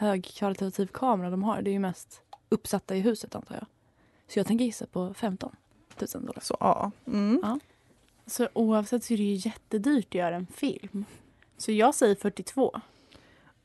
högkvalitativ 0.02 0.88
kamera 0.88 1.30
de 1.30 1.44
har. 1.44 1.62
Det 1.62 1.70
är 1.70 1.74
ju 1.74 1.80
mest 1.80 2.22
uppsatta 2.50 2.96
i 2.96 3.00
huset 3.00 3.36
antar 3.36 3.56
jag. 3.56 3.66
Så 4.28 4.40
jag 4.40 4.48
tänker 4.48 4.66
gissa 4.66 4.86
på 4.86 5.14
15 5.14 5.56
000 6.14 6.26
dollar. 6.26 6.42
Så 6.42 6.58
A. 6.60 6.92
Mm. 7.08 7.40
Ja. 7.44 7.60
Så 8.26 8.50
oavsett 8.54 9.04
så 9.04 9.14
är 9.14 9.18
det 9.18 9.24
ju 9.24 9.50
jättedyrt 9.50 10.08
att 10.08 10.16
göra 10.16 10.36
en 10.36 10.48
film. 10.48 11.06
Så 11.58 11.72
jag 11.72 11.96
säger 11.96 12.16
42. 12.16 12.82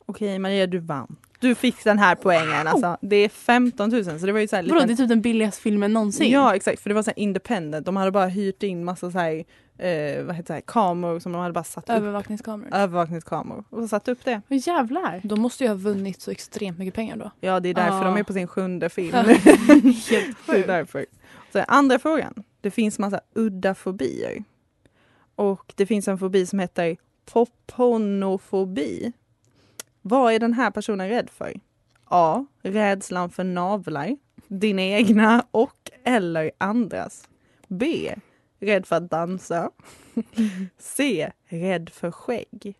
Okej 0.07 0.39
Maria, 0.39 0.67
du 0.67 0.79
vann. 0.79 1.17
Du 1.41 1.55
fick 1.55 1.85
den 1.85 1.99
här 1.99 2.15
poängen. 2.15 2.67
Alltså, 2.67 2.97
det 3.01 3.17
är 3.17 3.29
15 3.29 3.91
000 3.91 4.05
så 4.05 4.27
det 4.27 4.33
var 4.33 4.41
ju 4.41 4.49
så 4.49 4.57
här 4.57 4.63
Vadå, 4.63 4.75
liten... 4.75 4.89
det 4.89 4.93
är 4.95 4.97
typ 4.97 5.09
den 5.09 5.21
billigaste 5.21 5.63
filmen 5.63 5.93
någonsin? 5.93 6.31
Ja 6.31 6.55
exakt, 6.57 6.83
för 6.83 6.91
det 6.91 6.95
var 6.95 7.03
så 7.03 7.11
här 7.11 7.19
independent. 7.19 7.87
De 7.87 7.97
hade 7.97 8.11
bara 8.11 8.27
hyrt 8.27 8.63
in 8.63 8.85
massa 8.85 9.11
så 9.11 9.19
här, 9.19 9.45
eh, 9.79 10.25
vad 10.25 10.37
heter 10.37 10.55
det, 10.55 10.61
kameror 10.67 11.19
som 11.19 11.33
de 11.33 11.41
hade 11.41 11.53
bara 11.53 11.65
satt 11.65 11.85
upp. 11.85 11.97
Övervakningskameror. 11.97 12.75
Övervakningskameror. 12.75 13.65
Och 13.71 13.83
så 13.83 13.89
satt 13.89 14.09
upp 14.09 14.25
det. 14.25 14.43
Åh 14.51 14.59
jävlar! 14.67 15.21
De 15.25 15.41
måste 15.41 15.65
ju 15.65 15.69
ha 15.71 15.77
vunnit 15.77 16.21
så 16.23 16.31
extremt 16.31 16.79
mycket 16.79 16.95
pengar 16.95 17.17
då. 17.17 17.31
Ja 17.41 17.61
det 17.61 17.69
är 17.69 17.75
därför 17.75 18.01
Ah. 18.01 18.05
de 18.05 18.17
är 18.17 18.23
på 18.23 18.33
sin 18.33 18.47
sjunde 18.47 18.89
film. 18.89 19.15
Helt 19.15 20.37
det 20.47 20.53
är 20.53 20.67
därför. 20.67 21.07
Så 21.53 21.65
andra 21.69 21.99
frågan. 21.99 22.35
Det 22.61 22.71
finns 22.71 22.99
massa 22.99 23.21
udda 23.35 23.75
fobier. 23.75 24.45
Och 25.35 25.73
det 25.77 25.87
finns 25.87 26.09
en 26.09 26.19
fobi 26.19 26.47
som 26.47 26.59
heter 26.59 26.97
poponofobi. 27.33 29.13
Vad 30.09 30.33
är 30.33 30.39
den 30.39 30.53
här 30.53 30.71
personen 30.71 31.09
rädd 31.09 31.31
för? 31.31 31.61
A. 32.05 32.47
Rädslan 32.63 33.31
för 33.31 33.45
navlar. 33.45 34.17
Dina 34.49 34.83
egna 34.83 35.47
och 35.51 35.91
eller 36.05 36.51
andras. 36.59 37.29
B. 37.69 38.15
Rädd 38.61 38.87
för 38.87 38.97
att 38.97 39.11
dansa. 39.11 39.71
C. 40.79 41.31
Rädd 41.45 41.91
för 41.91 42.11
skägg. 42.11 42.75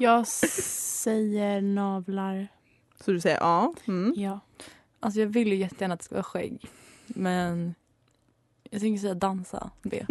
Jag 0.00 0.26
säger 0.26 1.60
navlar. 1.60 2.48
Så 3.00 3.12
du 3.12 3.20
säger 3.20 3.36
ja. 3.36 3.74
Mm. 3.86 4.14
Ja. 4.16 4.40
Alltså 5.00 5.20
jag 5.20 5.26
vill 5.26 5.48
ju 5.48 5.56
jättegärna 5.56 5.94
att 5.94 6.00
det 6.00 6.04
ska 6.04 6.14
vara 6.14 6.24
skägg. 6.24 6.70
Men 7.06 7.74
jag 8.70 8.80
tänker 8.80 9.00
säga 9.00 9.14
dansa. 9.14 9.70
B. 9.82 10.06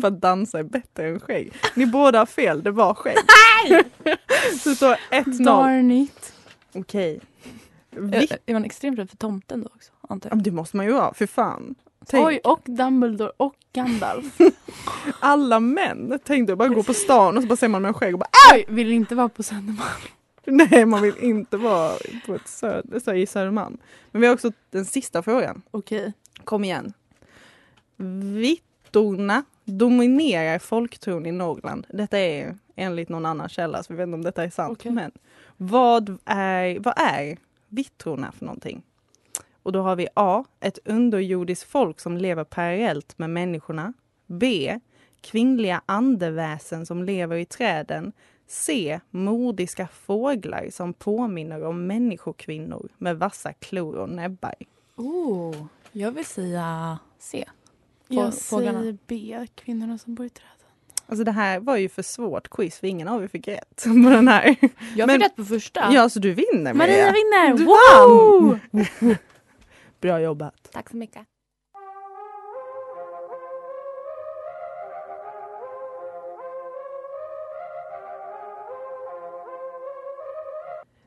För 0.00 0.08
att 0.08 0.20
dansa 0.20 0.58
är 0.58 0.62
bättre 0.62 1.08
än 1.08 1.20
skägg. 1.20 1.52
Ni 1.74 1.86
båda 1.86 2.18
har 2.18 2.26
fel, 2.26 2.62
det 2.62 2.70
var 2.70 2.94
skägg. 2.94 3.16
Så 4.60 4.68
det 4.68 4.76
står 4.76 4.96
1-0. 5.10 5.44
Darn 5.44 5.90
it. 5.90 6.32
Okej. 6.74 7.20
Är, 7.90 8.00
Vi- 8.00 8.28
är 8.46 8.52
man 8.52 8.64
extremt 8.64 8.98
rädd 8.98 9.10
för 9.10 9.16
tomten 9.16 9.60
då 9.62 9.68
också? 9.74 9.92
Antar 10.08 10.30
jag. 10.30 10.42
Det 10.42 10.50
måste 10.50 10.76
man 10.76 10.86
ju 10.86 10.92
vara, 10.92 11.14
för 11.14 11.26
fan. 11.26 11.74
Tänk, 12.06 12.26
Oj, 12.26 12.40
och 12.44 12.60
Dumbledore 12.64 13.30
och 13.36 13.54
Gandalf. 13.72 14.38
alla 15.20 15.60
män. 15.60 16.18
Tänk 16.24 16.46
dig 16.46 16.56
bara 16.56 16.68
gå 16.68 16.82
på 16.82 16.94
stan 16.94 17.36
och 17.36 17.42
så 17.42 17.48
bara 17.48 17.56
ser 17.56 17.68
man 17.68 17.82
med 17.82 17.96
skägg 17.96 18.14
och 18.14 18.18
bara 18.18 18.28
Oj, 18.54 18.64
vill 18.68 18.92
inte 18.92 19.14
vara 19.14 19.28
på 19.28 19.42
Södermalm. 19.42 19.78
nej 20.44 20.86
man 20.86 21.02
vill 21.02 21.18
inte 21.18 21.56
vara 21.56 21.92
på 22.26 22.34
ett 22.34 22.48
söd, 22.48 23.02
så 23.04 23.14
i 23.14 23.26
Södermalm. 23.26 23.78
Men 24.10 24.20
vi 24.20 24.26
har 24.26 24.34
också 24.34 24.52
den 24.70 24.84
sista 24.84 25.22
frågan. 25.22 25.62
Okej. 25.70 26.12
Kom 26.44 26.64
igen. 26.64 26.92
Vittorna 28.40 29.44
dominerar 29.72 30.58
folktron 30.58 31.26
i 31.26 31.32
Norrland. 31.32 31.86
Detta 31.88 32.18
är 32.18 32.56
enligt 32.76 33.08
någon 33.08 33.26
annan 33.26 33.48
källa 33.48 33.82
så 33.82 33.92
vi 33.92 33.96
vet 33.96 34.06
inte 34.06 34.14
om 34.14 34.24
detta 34.24 34.44
är 34.44 34.50
sant. 34.50 34.78
Okej. 34.80 34.92
Men 34.92 35.12
vad 35.56 36.18
är, 36.24 36.80
vad 36.80 36.94
är 36.96 37.38
vittrorna 37.68 38.32
för 38.32 38.44
någonting? 38.44 38.82
Och 39.62 39.72
då 39.72 39.82
har 39.82 39.96
vi 39.96 40.08
A. 40.14 40.44
Ett 40.60 40.78
underjordiskt 40.84 41.70
folk 41.70 42.00
som 42.00 42.16
lever 42.16 42.44
parallellt 42.44 43.18
med 43.18 43.30
människorna. 43.30 43.92
B. 44.26 44.78
Kvinnliga 45.20 45.82
andeväsen 45.86 46.86
som 46.86 47.04
lever 47.04 47.36
i 47.36 47.44
träden. 47.44 48.12
C. 48.46 49.00
Mordiska 49.10 49.88
fåglar 49.88 50.68
som 50.70 50.92
påminner 50.92 51.64
om 51.64 51.86
människokvinnor 51.86 52.88
med 52.98 53.18
vassa 53.18 53.52
klor 53.52 53.96
och 53.96 54.08
näbbar. 54.08 54.54
Oh, 54.96 55.66
jag 55.92 56.12
vill 56.12 56.26
säga 56.26 56.98
C. 57.18 57.44
Jag 58.08 58.38
fåglarna. 58.38 58.80
säger 58.80 58.98
B, 59.06 59.46
kvinnorna 59.54 59.98
som 59.98 60.14
bor 60.14 60.26
i 60.26 60.30
träden. 60.30 60.52
Alltså 61.06 61.24
det 61.24 61.32
här 61.32 61.60
var 61.60 61.76
ju 61.76 61.88
för 61.88 62.02
svårt 62.02 62.48
quiz 62.48 62.78
för 62.78 62.86
ingen 62.86 63.08
av 63.08 63.22
er 63.22 63.28
fick 63.28 63.48
rätt 63.48 63.82
på 63.84 64.10
den 64.10 64.28
här. 64.28 64.56
Jag 64.96 65.10
fick 65.10 65.22
rätt 65.22 65.36
på 65.36 65.44
första. 65.44 65.92
Ja, 65.92 66.08
så 66.08 66.18
du 66.18 66.32
vinner 66.32 66.74
Maria 66.74 66.96
Maria. 66.96 67.12
vinner! 67.12 67.56
Du 67.56 67.64
Wow! 67.64 68.58
Bra 70.00 70.20
jobbat. 70.20 70.68
Tack 70.72 70.90
så 70.90 70.96
mycket. 70.96 71.22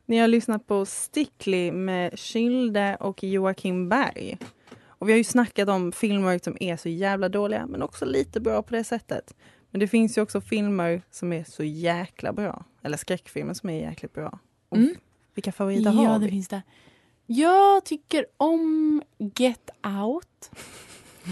Ni 0.05 0.17
har 0.17 0.27
lyssnat 0.27 0.67
på 0.67 0.85
Stickly 0.85 1.71
med 1.71 2.19
Skylde 2.19 2.97
och 2.99 3.23
Joakim 3.23 3.89
Berg. 3.89 4.37
Och 5.01 5.07
vi 5.09 5.13
har 5.13 5.17
ju 5.17 5.23
snackat 5.23 5.69
om 5.69 5.91
filmer 5.91 6.39
som 6.43 6.57
är 6.59 6.77
så 6.77 6.89
jävla 6.89 7.29
dåliga 7.29 7.65
men 7.65 7.81
också 7.81 8.05
lite 8.05 8.39
bra 8.39 8.61
på 8.61 8.73
det 8.75 8.83
sättet. 8.83 9.33
Men 9.71 9.79
det 9.79 9.87
finns 9.87 10.17
ju 10.17 10.21
också 10.21 10.41
filmer 10.41 11.01
som 11.11 11.33
är 11.33 11.43
så 11.43 11.63
jäkla 11.63 12.33
bra. 12.33 12.65
Eller 12.83 12.97
skräckfilmer 12.97 13.53
som 13.53 13.69
är 13.69 13.79
jäkligt 13.81 14.13
bra. 14.13 14.39
Och 14.69 14.77
Mm. 14.77 14.95
Vilka 15.35 15.51
favoriter 15.51 15.91
har 15.91 16.03
Ja, 16.03 16.13
det 16.13 16.25
vi? 16.25 16.31
finns 16.31 16.47
det. 16.47 16.61
Jag 17.25 17.85
tycker 17.85 18.25
om 18.37 19.01
Get 19.35 19.69
Out. 20.03 20.51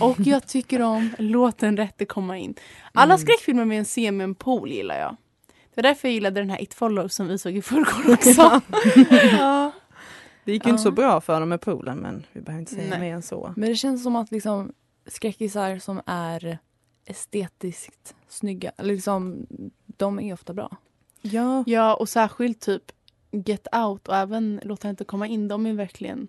Och 0.01 0.19
jag 0.19 0.47
tycker 0.47 0.81
om 0.81 1.09
Låt 1.17 1.57
den 1.57 1.77
rätte 1.77 2.05
komma 2.05 2.37
in. 2.37 2.55
Alla 2.93 3.13
Mm. 3.13 3.25
skräckfilmer 3.25 3.65
med 3.65 3.79
en 3.79 3.85
scen 3.85 4.17
med 4.17 4.23
en 4.23 4.35
pool 4.35 4.71
gillar 4.71 4.99
jag. 4.99 5.15
Det 5.47 5.81
var 5.81 5.83
därför 5.83 6.07
jag 6.07 6.13
gillade 6.13 6.41
den 6.41 6.49
här 6.49 6.61
It 6.61 6.73
Follows 6.73 7.13
som 7.15 7.27
vi 7.27 7.37
såg 7.37 7.57
i 7.57 7.61
förrgår 7.61 8.13
också. 8.13 8.61
ja. 9.37 9.71
Det 10.49 10.53
gick 10.53 10.65
ju 10.65 10.69
inte 10.71 10.79
Ja. 10.81 10.83
så 10.83 10.91
bra 10.91 11.21
för 11.21 11.39
dem 11.39 11.49
med 11.49 11.61
poolen 11.61 11.97
men 11.97 12.25
vi 12.33 12.41
behöver 12.41 12.59
inte 12.59 12.73
säga 12.75 12.89
Nej. 12.89 12.99
mer 12.99 13.13
än 13.13 13.21
så. 13.21 13.53
Men 13.57 13.69
det 13.69 13.75
känns 13.75 14.03
som 14.03 14.15
att 14.15 14.31
liksom 14.31 14.73
skräckisar 15.07 15.79
som 15.79 16.01
är 16.05 16.57
estetiskt 17.05 18.15
snygga, 18.27 18.71
liksom, 18.77 19.47
de 19.85 20.19
är 20.19 20.33
ofta 20.33 20.53
bra. 20.53 20.77
Ja, 21.21 21.63
ja, 21.67 21.93
och 21.95 22.09
särskilt 22.09 22.59
typ 22.61 22.83
Get 23.31 23.67
Out 23.75 24.07
och 24.07 24.15
även 24.15 24.59
Låt 24.63 24.81
den 24.81 24.89
inte 24.89 25.03
komma 25.03 25.27
in. 25.27 25.47
De 25.47 25.65
är 25.65 25.73
verkligen, 25.73 26.27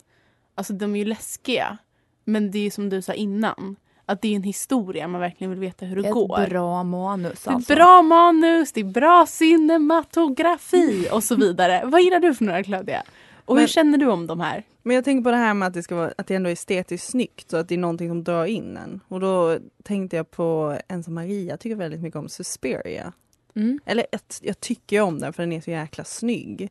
alltså 0.55 0.73
de 0.73 0.95
är 0.95 0.99
ju 0.99 1.05
läskiga. 1.05 1.79
Men 2.25 2.51
det 2.51 2.67
är 2.67 2.71
som 2.71 2.89
du 2.89 3.03
sa 3.03 3.13
innan, 3.13 3.77
att 4.07 4.23
det 4.23 4.29
är 4.29 4.37
en 4.37 4.43
historia 4.43 5.09
man 5.09 5.21
verkligen 5.21 5.51
vill 5.51 5.59
veta 5.61 5.87
hur 5.87 6.03
det 6.03 6.09
Ett 6.09 6.15
går. 6.15 6.47
bra 6.49 6.83
manus 6.85 7.43
Det 7.45 7.51
är 7.51 7.55
alltså. 7.55 7.75
bra 7.75 8.03
manus, 8.03 8.73
det 8.73 8.81
är 8.81 8.85
bra 8.85 9.27
cinematografi 9.29 11.09
och 11.13 11.25
så 11.25 11.35
vidare. 11.37 11.83
Vad 11.85 12.03
gillar 12.03 12.19
du 12.21 12.35
för 12.35 12.45
några 12.45 12.63
Claudia? 12.63 13.03
Och 13.51 13.57
hur 13.57 13.63
Men- 13.63 13.69
känner 13.69 13.99
du 13.99 14.07
om 14.07 14.27
de 14.27 14.41
här? 14.41 14.65
Men 14.83 14.95
jag 14.95 15.05
tänker 15.05 15.25
på 15.25 15.31
det 15.31 15.37
här 15.37 15.55
med 15.55 15.69
att 15.69 15.75
det 15.75 15.83
ska 15.83 15.95
vara 15.97 16.13
att 16.19 16.27
det 16.27 16.35
ändå 16.35 16.49
är 16.49 16.53
estetiskt 16.53 17.09
snyggt 17.09 17.53
och 17.53 17.61
att 17.61 17.69
det 17.69 17.75
är 17.75 17.79
någonting 17.79 18.09
som 18.09 18.25
drar 18.25 18.45
in 18.45 18.77
en. 18.77 19.01
Och 19.09 19.21
då 19.21 19.59
tänkte 19.83 20.17
jag 20.17 20.31
på 20.31 20.79
en 20.89 21.03
som 21.03 21.15
Maria 21.15 21.57
tycker 21.57 21.77
väldigt 21.77 22.01
mycket 22.01 22.19
om, 22.19 22.29
Suspiria. 22.29 23.13
Mm. 23.55 23.81
Eller 23.85 24.07
jag, 24.13 24.21
jag 24.43 24.61
tycker 24.61 25.01
om 25.01 25.19
den 25.19 25.33
för 25.33 25.43
den 25.43 25.53
är 25.53 25.61
så 25.61 25.71
jäkla 25.71 26.05
snygg. 26.05 26.61
Mm. 26.61 26.71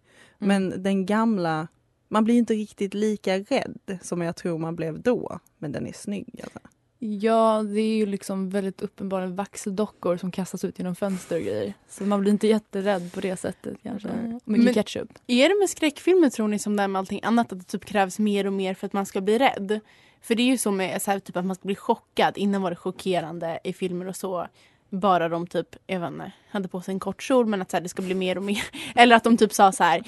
Men 0.70 0.84
den 0.84 1.06
gamla, 1.06 1.68
man 2.08 2.24
blir 2.24 2.36
inte 2.36 2.54
riktigt 2.54 2.94
lika 2.94 3.38
rädd 3.40 4.00
som 4.02 4.22
jag 4.22 4.36
tror 4.36 4.58
man 4.58 4.76
blev 4.76 5.02
då. 5.02 5.40
Men 5.58 5.72
den 5.72 5.88
är 5.88 5.94
snygg. 5.94 6.42
Alltså. 6.44 6.60
Ja, 7.02 7.64
det 7.64 7.82
är 7.82 7.96
ju 7.98 8.06
liksom 8.06 8.50
väldigt 8.50 8.82
uppenbara 8.82 9.28
vaxdockor 9.28 10.18
som 10.18 10.32
kastas 10.32 10.64
ut 10.64 10.80
genom 10.80 10.96
fönster 10.96 11.36
och 11.36 11.42
grejer. 11.42 11.74
Så 11.90 12.04
man 12.04 12.22
blir 12.22 12.32
inte 12.32 12.48
jätterädd 12.48 13.12
på 13.14 13.20
det 13.22 13.38
sättet 13.38 13.78
kanske. 13.84 14.10
Mm. 14.10 14.40
Mycket 14.46 14.66
Men- 14.66 14.74
ketchup. 14.74 15.10
Är 15.28 15.50
det 15.50 15.60
med 15.60 15.70
skräckfilmer 15.70 16.30
tror 16.30 16.48
ni 16.48 16.60
som 16.60 16.76
det 16.76 16.84
är 16.84 16.88
med 16.88 17.00
allting 17.00 17.20
annat 17.24 17.52
att 17.52 17.60
det 17.60 17.66
typ 17.66 17.86
krävs 17.86 18.20
mer 18.20 18.48
och 18.48 18.54
mer 18.54 18.74
för 18.74 18.88
att 18.88 18.94
man 18.94 19.06
ska 19.06 19.22
bli 19.22 19.38
rädd? 19.40 19.80
För 20.22 20.36
det 20.36 20.44
är 20.44 20.48
ju 20.48 20.58
så 20.58 20.72
med 20.72 21.02
så 21.02 21.12
här, 21.12 21.20
typ 21.20 21.38
att 21.38 21.46
man 21.46 21.56
ska 21.56 21.66
bli 21.66 21.76
chockad. 21.76 22.38
Innan 22.38 22.62
var 22.62 22.70
det 22.70 22.76
chockerande 22.76 23.60
i 23.64 23.74
filmer 23.74 24.08
och 24.08 24.16
så. 24.16 24.48
Bara 24.90 25.30
de 25.30 25.48
typ, 25.48 25.76
jag 25.88 26.00
vet 26.00 26.12
inte, 26.12 26.32
hade 26.50 26.68
på 26.68 26.82
sig 26.82 26.94
en 26.94 27.00
kort 27.00 27.22
kjol 27.24 27.46
men 27.46 27.62
att 27.62 27.72
så 27.72 27.78
här, 27.78 27.82
det 27.82 27.90
ska 27.90 28.02
bli 28.02 28.16
mer 28.16 28.38
och 28.38 28.44
mer. 28.44 28.64
Eller 28.96 29.16
att 29.16 29.24
de 29.24 29.38
typ 29.38 29.54
sa 29.54 29.72
så 29.72 29.84
här 29.84 30.04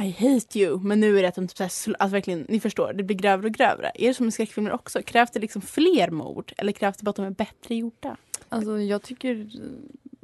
I 0.00 0.10
hate 0.10 0.58
you. 0.58 0.78
Men 0.82 1.00
nu 1.00 1.18
är 1.18 1.22
det 1.22 1.28
att 1.28 1.34
de 1.34 1.48
typ 1.48 1.56
så 1.56 1.62
här, 1.62 1.96
alltså 1.98 2.12
verkligen, 2.14 2.46
ni 2.48 2.60
förstår, 2.60 2.92
det 2.92 3.02
blir 3.02 3.16
grövre 3.16 3.46
och 3.46 3.54
grövre. 3.54 3.90
Är 3.94 4.08
det 4.08 4.14
som 4.14 4.26
med 4.26 4.34
skräckfilmer 4.34 4.72
också? 4.72 5.02
Krävs 5.02 5.30
det 5.30 5.40
liksom 5.40 5.62
fler 5.62 6.10
mord? 6.10 6.52
Eller 6.56 6.72
krävs 6.72 6.96
det 6.96 7.04
bara 7.04 7.10
att 7.10 7.16
de 7.16 7.26
är 7.26 7.30
bättre 7.30 7.74
gjorda? 7.74 8.16
Alltså 8.48 8.80
jag 8.80 9.02
tycker, 9.02 9.48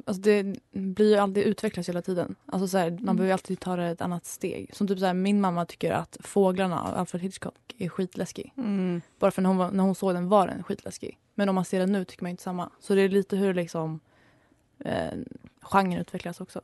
alltså 0.05 0.21
det 0.21 0.55
blir 0.71 1.09
ju 1.09 1.17
alltid 1.17 1.43
utvecklas 1.43 1.89
hela 1.89 2.01
tiden. 2.01 2.35
Alltså 2.45 2.67
så 2.67 2.77
här, 2.77 2.89
man 2.91 2.99
Mm. 2.99 3.15
behöver 3.15 3.33
alltid 3.33 3.59
ta 3.59 3.75
det 3.75 3.85
ett 3.85 4.01
annat 4.01 4.25
steg. 4.25 4.69
Som 4.73 4.87
typ 4.87 4.99
så 4.99 5.05
här, 5.05 5.13
min 5.13 5.41
mamma 5.41 5.65
tycker 5.65 5.91
att 5.91 6.17
Fåglarna 6.19 6.81
av 6.83 6.95
Alfred 6.97 7.21
Hitchcock 7.21 7.55
är 7.77 7.89
skitläskig. 7.89 8.53
Mm. 8.57 9.01
Bara 9.19 9.31
för 9.31 9.41
när 9.41 9.49
hon, 9.49 9.77
när 9.77 9.83
hon 9.83 9.95
såg 9.95 10.13
den 10.13 10.29
var 10.29 10.47
den 10.47 10.63
skitläskig. 10.63 11.17
Men 11.35 11.49
om 11.49 11.55
man 11.55 11.65
ser 11.65 11.79
den 11.79 11.91
nu 11.91 12.05
tycker 12.05 12.23
man 12.23 12.29
inte 12.29 12.43
samma. 12.43 12.69
Så 12.79 12.95
det 12.95 13.01
är 13.01 13.09
lite 13.09 13.35
hur 13.35 13.53
liksom 13.53 13.99
eh, 14.79 15.13
genren 15.61 16.01
utvecklas 16.01 16.41
också. 16.41 16.61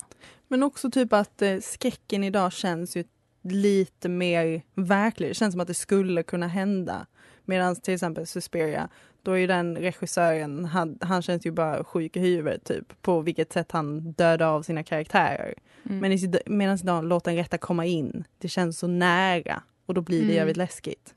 Men 0.48 0.64
också 0.64 0.92
typ 0.92 1.14
att 1.14 1.42
eh, 1.42 1.60
skräcken 1.60 2.24
idag 2.24 2.54
känns 2.54 2.98
ju 2.98 3.04
lite 3.42 4.10
mer 4.10 4.62
verklig. 4.76 5.30
Det 5.30 5.34
känns 5.34 5.54
som 5.54 5.62
att 5.62 5.68
det 5.68 5.74
skulle 5.74 6.24
kunna 6.24 6.48
hända. 6.48 7.08
Medan 7.46 7.76
till 7.76 7.94
exempel 7.94 8.28
Suspiria, 8.28 8.90
då 9.24 9.32
är 9.32 9.38
ju 9.38 9.48
den 9.48 9.78
regissören, 9.78 10.66
han, 10.66 10.98
han 11.02 11.22
känns 11.22 11.46
ju 11.46 11.52
bara 11.52 11.84
sjuk 11.84 12.16
i 12.18 12.20
huvudet 12.20 12.64
typ. 12.64 13.02
På 13.02 13.22
vilket 13.22 13.54
sätt 13.54 13.72
han 13.72 14.12
dödar 14.12 14.48
av 14.48 14.62
sina 14.62 14.84
karaktärer. 14.84 15.54
Mm. 15.90 16.00
Men 16.00 16.42
medan 16.46 16.78
idag, 16.78 17.06
låt 17.06 17.24
den 17.24 17.36
rätta 17.36 17.58
komma 17.58 17.86
in. 17.86 18.24
Det 18.38 18.48
känns 18.48 18.80
så 18.80 18.88
nära. 18.88 19.64
Och 19.86 19.94
då 19.94 20.02
blir 20.02 20.18
det 20.18 20.24
Mm. 20.24 20.36
jävligt 20.36 20.58
läskigt. 20.58 21.14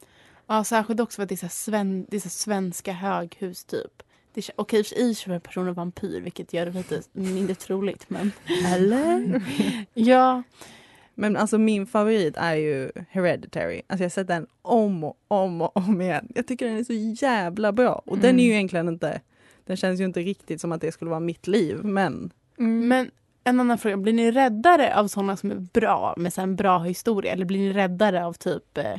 Ja, 0.46 0.64
särskilt 0.64 1.00
också 1.00 1.16
för 1.16 1.22
att 1.22 1.28
det 1.28 1.34
är, 1.34 1.36
så 1.36 1.48
sven, 1.48 2.06
det 2.10 2.16
är 2.16 2.20
så 2.20 2.28
svenska 2.28 2.92
höghus 2.92 3.64
typ. 3.64 4.02
Okej, 4.56 4.78
i 4.80 4.82
och 4.82 4.86
för 4.86 5.14
sig 5.14 5.30
är 5.30 5.34
en 5.34 5.40
person 5.40 5.68
en 5.68 5.74
vampyr 5.74 6.20
vilket 6.20 6.52
gör 6.52 6.66
det 6.66 6.72
lite 6.72 7.02
mindre 7.12 7.54
troligt. 7.54 8.10
Men 8.10 8.32
Eller? 8.66 9.42
ja, 9.94 10.42
Men 11.14 11.36
alltså 11.36 11.58
min 11.58 11.86
favorit 11.86 12.36
är 12.36 12.54
ju 12.54 12.90
Hereditary. 13.10 13.82
Alltså 13.86 14.02
jag 14.02 14.04
har 14.04 14.10
sett 14.10 14.26
den 14.28 14.46
om 14.62 15.04
och 15.04 15.16
om 15.28 15.62
och 15.62 15.76
om 15.76 16.00
igen. 16.00 16.28
Jag 16.34 16.46
tycker 16.46 16.66
den 16.68 16.76
är 16.78 16.84
så 16.84 17.24
jävla 17.26 17.72
bra. 17.72 18.02
Och 18.06 18.18
den 18.18 18.38
är 18.40 18.44
ju 18.44 18.48
Mm. 18.50 18.54
egentligen 18.56 18.88
inte, 18.88 19.20
den 19.64 19.76
känns 19.76 20.00
ju 20.00 20.04
inte 20.04 20.20
riktigt 20.20 20.60
som 20.60 20.72
att 20.72 20.80
det 20.80 20.92
skulle 20.92 21.10
vara 21.10 21.20
mitt 21.20 21.46
liv. 21.46 21.84
Men 21.84 22.30
Mm. 22.58 22.88
men 22.88 23.10
en 23.44 23.60
annan 23.60 23.78
fråga. 23.78 23.96
Blir 23.96 24.12
ni 24.12 24.30
räddare 24.30 24.96
av 24.96 25.08
sådana 25.08 25.36
som 25.36 25.50
är 25.50 25.54
bra 25.54 26.14
med 26.16 26.32
så 26.32 26.40
en 26.40 26.56
bra 26.56 26.78
historia? 26.78 27.32
Eller 27.32 27.44
blir 27.44 27.58
ni 27.58 27.72
räddare 27.72 28.24
av 28.24 28.32
typ 28.32 28.78
eh, 28.78 28.94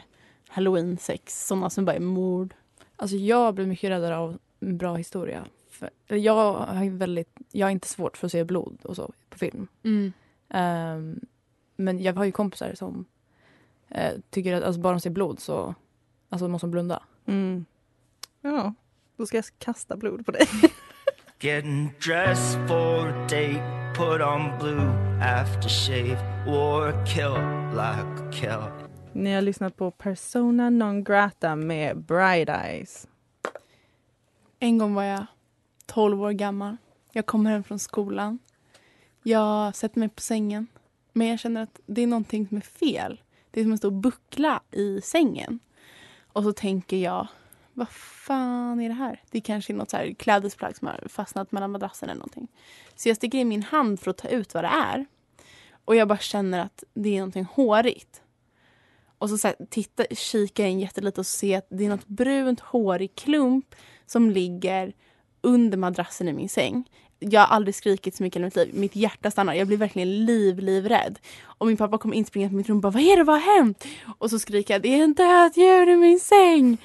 Halloween 0.48 0.98
sex, 0.98 1.48
sådana 1.48 1.70
som 1.70 1.86
bara 1.86 1.96
är 1.96 2.00
mord? 2.00 2.54
Alltså 2.96 3.16
jag 3.16 3.56
blir 3.56 3.66
mycket 3.66 3.90
räddare 3.90 4.18
av 4.18 4.38
en 4.60 4.78
bra 4.78 4.96
historia. 4.96 5.46
För, 5.70 5.90
jag, 6.08 6.54
har 6.54 6.84
ju 6.84 6.90
väldigt, 6.98 7.38
jag 7.52 7.68
har 7.68 7.72
inte 7.72 7.88
svårt 7.88 8.18
för 8.18 8.28
att 8.28 8.32
se 8.32 8.44
blod 8.44 8.80
och 8.84 8.96
så 8.96 9.12
på 9.30 9.38
film. 9.38 9.68
Mm. 9.84 10.14
Ehm, 10.50 11.20
men 11.76 12.04
jag 12.04 12.14
har 12.14 12.26
ju 12.26 12.32
kompisar 12.32 12.74
som 12.74 13.06
eh, 13.90 14.14
tycker 14.30 14.54
att 14.54 14.64
alltså, 14.64 14.82
bara 14.82 14.94
de 14.94 15.00
ser 15.00 15.10
blod 15.10 15.40
så 15.40 15.76
alltså, 16.30 16.48
måste 16.48 16.68
de 16.68 16.72
blunda. 16.72 17.04
mm. 17.26 17.66
Ja, 18.42 18.74
då 19.18 19.26
ska 19.26 19.38
jag 19.38 19.46
kasta 19.58 19.98
blod 19.98 20.26
på 20.26 20.32
dig. 20.32 20.48
Getting 21.40 21.94
dressed 22.00 22.68
for 22.68 23.08
a 23.08 23.28
date, 23.30 23.94
put 23.96 24.22
on 24.22 24.58
blue 24.60 24.90
aftershave, 25.22 26.18
wore 26.46 26.90
a 26.90 27.06
kilt 27.06 27.74
like 27.74 28.22
a 28.22 28.32
kilt. 28.32 28.85
Ni 29.16 29.34
har 29.34 29.42
lyssnat 29.42 29.76
på 29.76 29.92
Persona 29.92 30.70
non 30.70 31.04
grata 31.04 31.56
med 31.56 31.98
Bright 31.98 32.50
Eyes. 32.50 33.08
En 34.60 34.78
gång 34.78 34.94
var 34.94 35.04
jag 35.04 35.26
12 35.86 36.24
år 36.24 36.32
gammal. 36.32 36.78
Jag 37.12 37.26
kommer 37.26 37.52
hem 37.52 37.64
från 37.64 37.80
skolan. 37.80 38.40
Jag 39.24 39.76
sätter 39.76 40.00
mig 40.00 40.10
på 40.10 40.22
sängen. 40.22 40.68
Men 41.14 41.28
jag 41.28 41.40
känner 41.40 41.64
att 41.64 41.80
det 41.86 42.02
är 42.02 42.08
någonting 42.08 42.48
som 42.48 42.58
är 42.58 42.62
fel. 42.62 43.22
Det 43.52 43.60
är 43.60 43.64
som 43.64 43.72
en 43.72 43.78
stor 43.78 43.92
buckla 43.92 44.62
i 44.72 45.02
sängen. 45.02 45.60
Och 46.28 46.44
så 46.44 46.54
tänker 46.54 46.98
jag, 46.98 47.28
vad 47.74 47.90
fan 47.90 48.82
är 48.82 48.90
det 48.90 48.96
här? 48.96 49.24
Det 49.32 49.42
kanske 49.42 49.74
är 49.74 49.78
något 49.78 49.90
så 49.90 49.98
här 49.98 50.14
klädesplagg 50.14 50.78
som 50.78 50.88
har 50.88 51.08
fastnat 51.10 51.52
mellan 51.52 51.72
madrassen 51.72 52.10
eller 52.10 52.20
någonting. 52.20 52.48
Så 52.96 53.10
jag 53.10 53.18
sticker 53.18 53.38
in 53.38 53.48
min 53.48 53.64
hand 53.64 54.00
för 54.00 54.12
att 54.12 54.18
ta 54.18 54.28
ut 54.28 54.54
vad 54.54 54.64
det 54.64 54.72
är. 54.74 55.06
Och 55.86 55.96
jag 55.96 56.08
bara 56.08 56.18
känner 56.18 56.60
att 56.60 56.84
det 56.94 57.10
är 57.10 57.20
någonting 57.20 57.46
hårigt. 57.46 58.22
Och 59.18 59.30
så, 59.30 59.38
så 59.38 59.48
här, 59.48 59.56
titta, 59.70 60.04
kikar 60.12 60.64
jag 60.64 60.72
in 60.72 60.80
jättelite 60.80 61.22
och 61.22 61.26
ser 61.26 61.58
att 61.58 61.68
det 61.70 61.86
är 61.86 61.90
något 61.90 62.08
brunt 62.08 62.60
hårig 62.60 63.16
klump 63.16 63.76
som 64.06 64.30
ligger 64.30 64.94
under 65.42 65.78
madrassen 65.78 66.28
i 66.28 66.34
min 66.34 66.50
säng. 66.50 66.90
Jag 67.20 67.42
har 67.42 67.48
aldrig 67.48 67.76
skrikit 67.76 68.16
så 68.16 68.24
mycket 68.24 68.40
i 68.40 68.44
mitt 68.44 68.56
liv. 68.56 68.70
Mitt 68.74 68.96
hjärta 68.96 69.32
stannar. 69.32 69.54
Jag 69.54 69.68
blir 69.68 69.78
verkligen 69.78 70.26
liv, 70.26 70.60
livrädd. 70.60 71.20
Och 71.44 71.68
min 71.68 71.78
pappa 71.78 71.98
kom 71.98 72.14
inspringande 72.14 72.54
på 72.54 72.58
mitt 72.58 72.70
rum 72.70 72.78
och 72.78 72.82
bara 72.82 72.92
Vad 72.92 73.04
är 73.04 73.18
det? 73.18 73.24
Vad 73.24 73.42
har 73.42 73.56
hänt? 73.58 73.86
Och 74.18 74.30
så 74.30 74.40
skriker 74.40 74.74
jag 74.74 74.82
Det 74.82 75.00
är 75.00 75.04
en 75.04 75.14
död 75.14 75.52
djur 75.56 75.90
i 75.90 75.96
min 75.96 76.20
säng. 76.20 76.78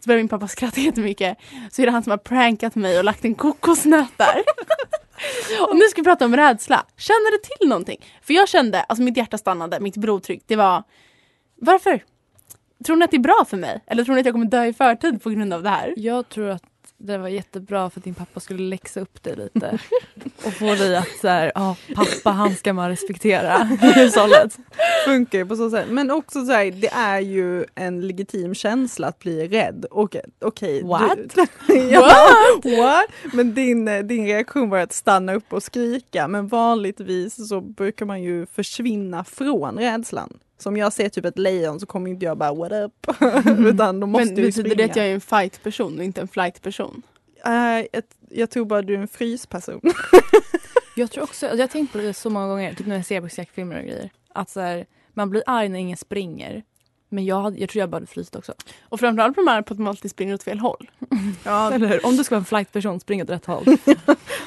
Så 0.00 0.08
börjar 0.08 0.18
min 0.18 0.28
pappa 0.28 0.48
skratta 0.48 0.80
jättemycket. 0.80 1.38
Så 1.70 1.82
är 1.82 1.86
det 1.86 1.92
han 1.92 2.02
som 2.02 2.10
har 2.10 2.18
prankat 2.18 2.74
mig 2.74 2.98
och 2.98 3.04
lagt 3.04 3.24
en 3.24 3.34
kokosnöt 3.34 4.12
där. 4.18 4.44
och 5.68 5.76
nu 5.76 5.84
ska 5.84 6.00
vi 6.00 6.04
prata 6.04 6.24
om 6.24 6.36
rädsla. 6.36 6.86
Känner 6.96 7.32
du 7.32 7.38
till 7.38 7.68
någonting? 7.68 8.04
För 8.22 8.34
jag 8.34 8.48
kände, 8.48 8.82
alltså 8.82 9.02
mitt 9.02 9.16
hjärta 9.16 9.38
stannade, 9.38 9.80
mitt 9.80 9.96
blodtryck, 9.96 10.42
det 10.46 10.56
var 10.56 10.84
Varför? 11.56 12.04
Tror 12.84 12.96
ni 12.96 13.04
att 13.04 13.10
det 13.10 13.16
är 13.16 13.18
bra 13.18 13.44
för 13.48 13.56
mig? 13.56 13.80
Eller 13.86 14.04
tror 14.04 14.14
ni 14.14 14.20
att 14.20 14.26
jag 14.26 14.34
kommer 14.34 14.46
dö 14.46 14.64
i 14.64 14.72
förtid 14.72 15.22
på 15.22 15.30
grund 15.30 15.52
av 15.52 15.62
det 15.62 15.68
här? 15.68 15.94
Jag 15.96 16.28
tror 16.28 16.48
att 16.48 16.62
det 16.98 17.18
var 17.18 17.28
jättebra 17.28 17.90
för 17.90 18.00
att 18.00 18.04
din 18.04 18.14
pappa 18.14 18.40
skulle 18.40 18.62
läxa 18.62 19.00
upp 19.00 19.22
dig 19.22 19.36
lite. 19.36 19.78
och 20.46 20.52
få 20.52 20.74
dig 20.74 20.96
att 20.96 21.08
så 21.20 21.28
här, 21.28 21.52
ja 21.54 21.76
pappa 21.94 22.30
han 22.30 22.54
ska 22.54 22.72
man 22.72 22.88
respektera 22.88 23.68
i 23.82 23.86
hushållet. 23.86 24.58
Funkar 25.04 25.38
ju 25.38 25.46
på 25.46 25.56
så 25.56 25.70
sätt. 25.70 25.86
Men 25.90 26.10
också 26.10 26.44
så 26.44 26.52
här, 26.52 26.70
det 26.70 26.92
är 26.92 27.20
ju 27.20 27.64
en 27.74 28.06
legitim 28.06 28.54
känsla 28.54 29.08
att 29.08 29.18
bli 29.18 29.48
rädd. 29.48 29.86
Okej. 29.90 30.82
What? 30.84 31.18
Du, 31.66 31.74
ja, 31.90 32.12
what? 32.64 33.34
Men 33.34 33.54
din, 33.54 33.84
din 33.84 34.26
reaktion 34.26 34.70
var 34.70 34.78
att 34.78 34.92
stanna 34.92 35.34
upp 35.34 35.52
och 35.52 35.62
skrika. 35.62 36.28
Men 36.28 36.48
vanligtvis 36.48 37.48
så 37.48 37.60
brukar 37.60 38.06
man 38.06 38.22
ju 38.22 38.46
försvinna 38.46 39.24
från 39.24 39.78
rädslan. 39.78 40.38
Så 40.58 40.68
om 40.68 40.76
jag 40.76 40.92
ser 40.92 41.08
typ 41.08 41.24
ett 41.24 41.38
lejon 41.38 41.80
så 41.80 41.86
kommer 41.86 42.10
inte 42.10 42.24
jag 42.24 42.38
bara 42.38 42.54
what 42.54 42.72
up. 42.72 43.06
Utan 43.58 44.00
då 44.00 44.06
måste 44.06 44.26
Men 44.26 44.34
betyder 44.34 44.52
springa. 44.52 44.74
det 44.74 44.84
att 44.84 44.96
jag 44.96 45.06
är 45.06 45.14
en 45.14 45.20
fight-person 45.20 45.98
och 45.98 46.04
inte 46.04 46.20
en 46.20 46.28
flight-person? 46.28 47.02
Äh, 47.44 47.52
jag, 47.92 48.02
jag 48.30 48.50
tror 48.50 48.64
bara 48.64 48.82
du 48.82 48.94
är 48.94 48.98
en 48.98 49.08
frysperson. 49.08 49.80
Jag 50.98 51.10
tror 51.10 51.24
också, 51.24 51.46
jag 51.46 51.58
har 51.58 51.66
tänkt 51.66 51.92
på 51.92 51.98
det 51.98 52.14
så 52.14 52.30
många 52.30 52.48
gånger, 52.48 52.74
typ 52.74 52.86
när 52.86 52.96
jag 52.96 53.06
ser 53.06 53.20
på 53.20 53.28
skräckfilmer 53.28 53.78
och 53.78 53.84
grejer. 53.84 54.10
Att 54.34 54.50
så 54.50 54.60
här, 54.60 54.86
man 55.14 55.30
blir 55.30 55.42
arg 55.46 55.68
när 55.68 55.78
ingen 55.78 55.96
springer. 55.96 56.62
Men 57.08 57.24
jag, 57.24 57.60
jag 57.60 57.68
tror 57.68 57.80
jag 57.80 57.90
bara 57.90 57.96
hade 57.96 58.06
fryst 58.06 58.36
också. 58.36 58.54
Och 58.82 59.00
framförallt 59.00 59.34
på 59.34 59.40
de 59.40 59.48
här 59.48 59.62
på 59.62 59.74
att 59.74 59.78
man 59.78 59.88
alltid 59.88 60.10
springer 60.10 60.34
åt 60.34 60.42
fel 60.42 60.58
håll. 60.58 60.90
ja, 61.44 61.72
Eller 61.72 61.86
hur? 61.88 62.06
Om 62.06 62.16
du 62.16 62.24
ska 62.24 62.34
vara 62.34 62.40
en 62.40 62.44
flightperson, 62.44 63.00
spring 63.00 63.22
åt 63.22 63.30
rätt 63.30 63.44
håll. 63.46 63.64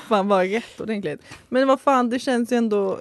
fan 0.08 0.28
var 0.28 0.46
rätt 0.46 0.82
ordentligt. 0.82 1.22
Men 1.50 1.68
vad 1.68 1.82
fan, 1.82 2.10
det 2.10 2.20
känns 2.20 2.52
ju 2.52 2.56
ändå 2.58 3.00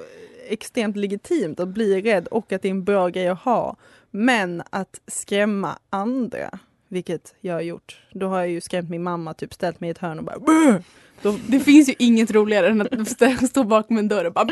extremt 0.53 0.97
legitimt 0.97 1.61
att 1.61 1.69
bli 1.69 2.01
rädd 2.03 2.27
och 2.27 2.53
att 2.53 2.63
det 2.63 2.69
är 2.69 2.71
en 2.71 2.85
bra 2.85 3.09
grej 3.09 3.29
att 3.29 3.39
ha. 3.43 3.77
Men 4.11 4.63
att 4.71 5.01
skrämma 5.07 5.79
andra, 5.91 6.59
vilket 6.89 7.35
jag 7.41 7.55
har 7.55 7.61
gjort. 7.61 8.01
Då 8.13 8.29
har 8.29 8.39
jag 8.39 8.49
ju 8.49 8.61
skrämt 8.61 8.91
min 8.91 9.03
mamma, 9.03 9.35
typ 9.35 9.55
ställt 9.55 9.81
mig 9.81 9.89
i 9.89 9.91
ett 9.91 9.99
hörn 9.99 10.19
och 10.19 10.25
bara 10.25 10.39
"Bäh!" 10.39 10.77
då, 11.23 11.37
Det 11.47 11.61
finns 11.61 11.89
ju 11.89 11.95
inget 11.99 12.31
roligare 12.31 12.69
än 12.69 12.81
att 12.81 12.93
st- 12.93 13.47
stå 13.47 13.65
bakom 13.65 13.99
en 13.99 14.09
dörr 14.09 14.25
och 14.25 14.33
bara 14.33 14.45
Boo! 14.45 14.51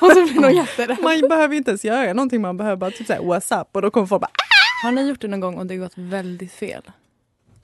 Och 0.00 0.12
så 0.12 0.22
blir 0.26 0.40
någon 0.40 0.56
jätterädd. 0.56 0.98
Man 1.02 1.20
behöver 1.28 1.54
inte 1.56 1.70
ens 1.70 1.84
göra 1.84 2.12
någonting, 2.12 2.40
man 2.40 2.56
behöver 2.56 2.76
bara 2.76 2.90
typ 2.90 3.06
säga 3.06 3.20
what's 3.20 3.60
up 3.60 3.68
och 3.72 3.82
då 3.82 3.90
kommer 3.90 4.06
folk 4.06 4.20
bara 4.22 4.30
Har 4.82 4.92
ni 4.92 5.08
gjort 5.08 5.20
det 5.20 5.28
någon 5.28 5.40
gång 5.40 5.58
och 5.58 5.66
det 5.66 5.76
gått 5.76 5.92
väldigt 5.98 6.52
fel? 6.52 6.82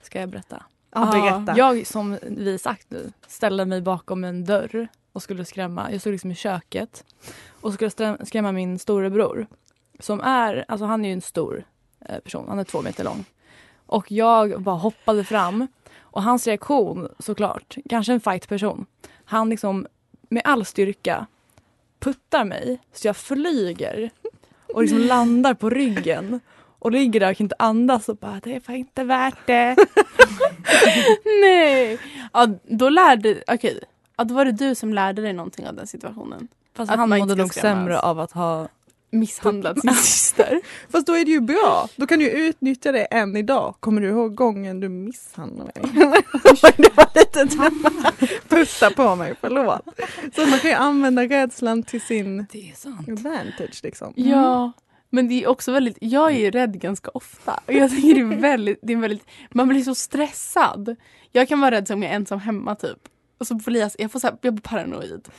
Ska 0.01 0.19
jag 0.19 0.29
berätta? 0.29 0.63
ah, 0.89 1.11
berätta. 1.11 1.53
Jag, 1.57 1.87
som 1.87 2.17
vi 2.21 2.57
sagt 2.57 2.85
nu, 2.89 3.11
ställde 3.27 3.65
mig 3.65 3.81
bakom 3.81 4.23
en 4.23 4.45
dörr 4.45 4.87
och 5.13 5.23
skulle 5.23 5.45
skrämma. 5.45 5.91
Jag 5.91 6.01
stod 6.01 6.11
liksom 6.11 6.31
i 6.31 6.35
köket 6.35 7.03
och 7.61 7.73
skulle 7.73 8.17
skrämma 8.25 8.51
min 8.51 8.79
storebror. 8.79 9.47
Som 9.99 10.21
är, 10.21 10.65
alltså 10.67 10.85
han 10.85 11.05
är 11.05 11.09
ju 11.09 11.13
en 11.13 11.21
stor 11.21 11.63
eh, 12.05 12.19
person, 12.19 12.45
han 12.47 12.59
är 12.59 12.63
två 12.63 12.81
meter 12.81 13.03
lång. 13.03 13.25
Och 13.85 14.11
jag 14.11 14.61
bara 14.61 14.75
hoppade 14.75 15.23
fram 15.23 15.67
och 15.99 16.23
hans 16.23 16.47
reaktion 16.47 17.09
såklart, 17.19 17.75
kanske 17.89 18.13
en 18.13 18.19
fight-person. 18.19 18.85
Han 19.25 19.49
liksom 19.49 19.87
med 20.29 20.41
all 20.45 20.65
styrka 20.65 21.25
puttar 21.99 22.45
mig 22.45 22.79
så 22.93 23.07
jag 23.07 23.17
flyger 23.17 24.09
och 24.73 24.81
liksom 24.81 24.99
landar 24.99 25.53
på 25.53 25.69
ryggen 25.69 26.39
och 26.79 26.91
ligger 26.91 27.19
där 27.19 27.31
och 27.31 27.37
kan 27.37 27.45
inte 27.45 27.55
andas 27.59 28.09
och 28.09 28.17
bara 28.17 28.39
det 28.43 28.67
var 28.67 28.75
inte 28.75 29.03
värt 29.03 29.47
det. 29.47 29.75
Nej! 31.41 31.99
Ja, 32.33 32.47
då 32.63 32.89
lärde, 32.89 33.43
okej. 33.47 33.79
Ja, 34.21 34.25
då 34.25 34.33
var 34.33 34.45
det 34.45 34.51
du 34.51 34.75
som 34.75 34.93
lärde 34.93 35.21
dig 35.21 35.33
någonting 35.33 35.67
av 35.67 35.75
den 35.75 35.87
situationen. 35.87 36.47
Fast 36.73 36.91
Att 36.91 36.97
han 36.97 37.09
mådde 37.09 37.35
nog 37.35 37.53
sämre 37.53 37.99
av 37.99 38.19
att 38.19 38.31
ha 38.31 38.67
Misshandlat 39.11 39.81
sin 39.81 39.93
syster. 39.95 40.61
Fast 40.89 41.07
då 41.07 41.13
är 41.13 41.25
det 41.25 41.31
ju 41.31 41.41
bra. 41.41 41.87
Då 41.95 42.07
kan 42.07 42.19
du 42.19 42.29
utnyttja 42.29 42.91
det 42.91 43.05
än 43.05 43.35
idag. 43.35 43.75
Kommer 43.79 44.01
du 44.01 44.09
ihåg 44.09 44.35
gången 44.35 44.79
du 44.79 44.89
misshandlade 44.89 45.71
mig? 45.81 45.91
det 46.77 46.95
var 46.95 47.19
lite 47.19 47.47
putta 48.47 48.91
på 48.91 49.15
mig, 49.15 49.35
förlåt. 49.41 49.81
Så 50.35 50.45
man 50.45 50.59
kan 50.59 50.69
ju 50.69 50.75
använda 50.75 51.23
rädslan 51.23 51.83
till 51.83 52.01
sin 52.01 52.45
advantage 53.07 53.79
liksom. 53.83 54.13
Ja. 54.15 54.71
Men 55.09 55.27
det 55.27 55.43
är 55.43 55.47
också 55.47 55.71
väldigt, 55.71 55.97
jag 56.01 56.31
är 56.31 56.39
ju 56.39 56.51
rädd 56.51 56.81
ganska 56.81 57.11
ofta. 57.13 57.59
Och 57.65 57.73
jag 57.73 57.91
tycker 57.91 58.15
det 58.15 58.35
är 58.35 58.41
väldigt, 58.41 58.79
det 58.81 58.93
är 58.93 58.97
väldigt, 58.97 59.25
man 59.51 59.67
blir 59.67 59.83
så 59.83 59.95
stressad. 59.95 60.95
Jag 61.31 61.47
kan 61.47 61.59
vara 61.59 61.71
rädd 61.71 61.87
som 61.87 62.03
jag 62.03 62.11
är 62.11 62.15
ensam 62.15 62.39
hemma 62.39 62.75
typ. 62.75 63.07
Och 63.41 63.47
så 63.47 63.55
blir 63.55 63.79
jag, 63.81 63.91
jag 63.97 64.11
får 64.11 64.19
så 64.19 64.27
här, 64.27 64.37
jag 64.41 64.53
blir 64.53 64.61
paranoid. 64.61 65.29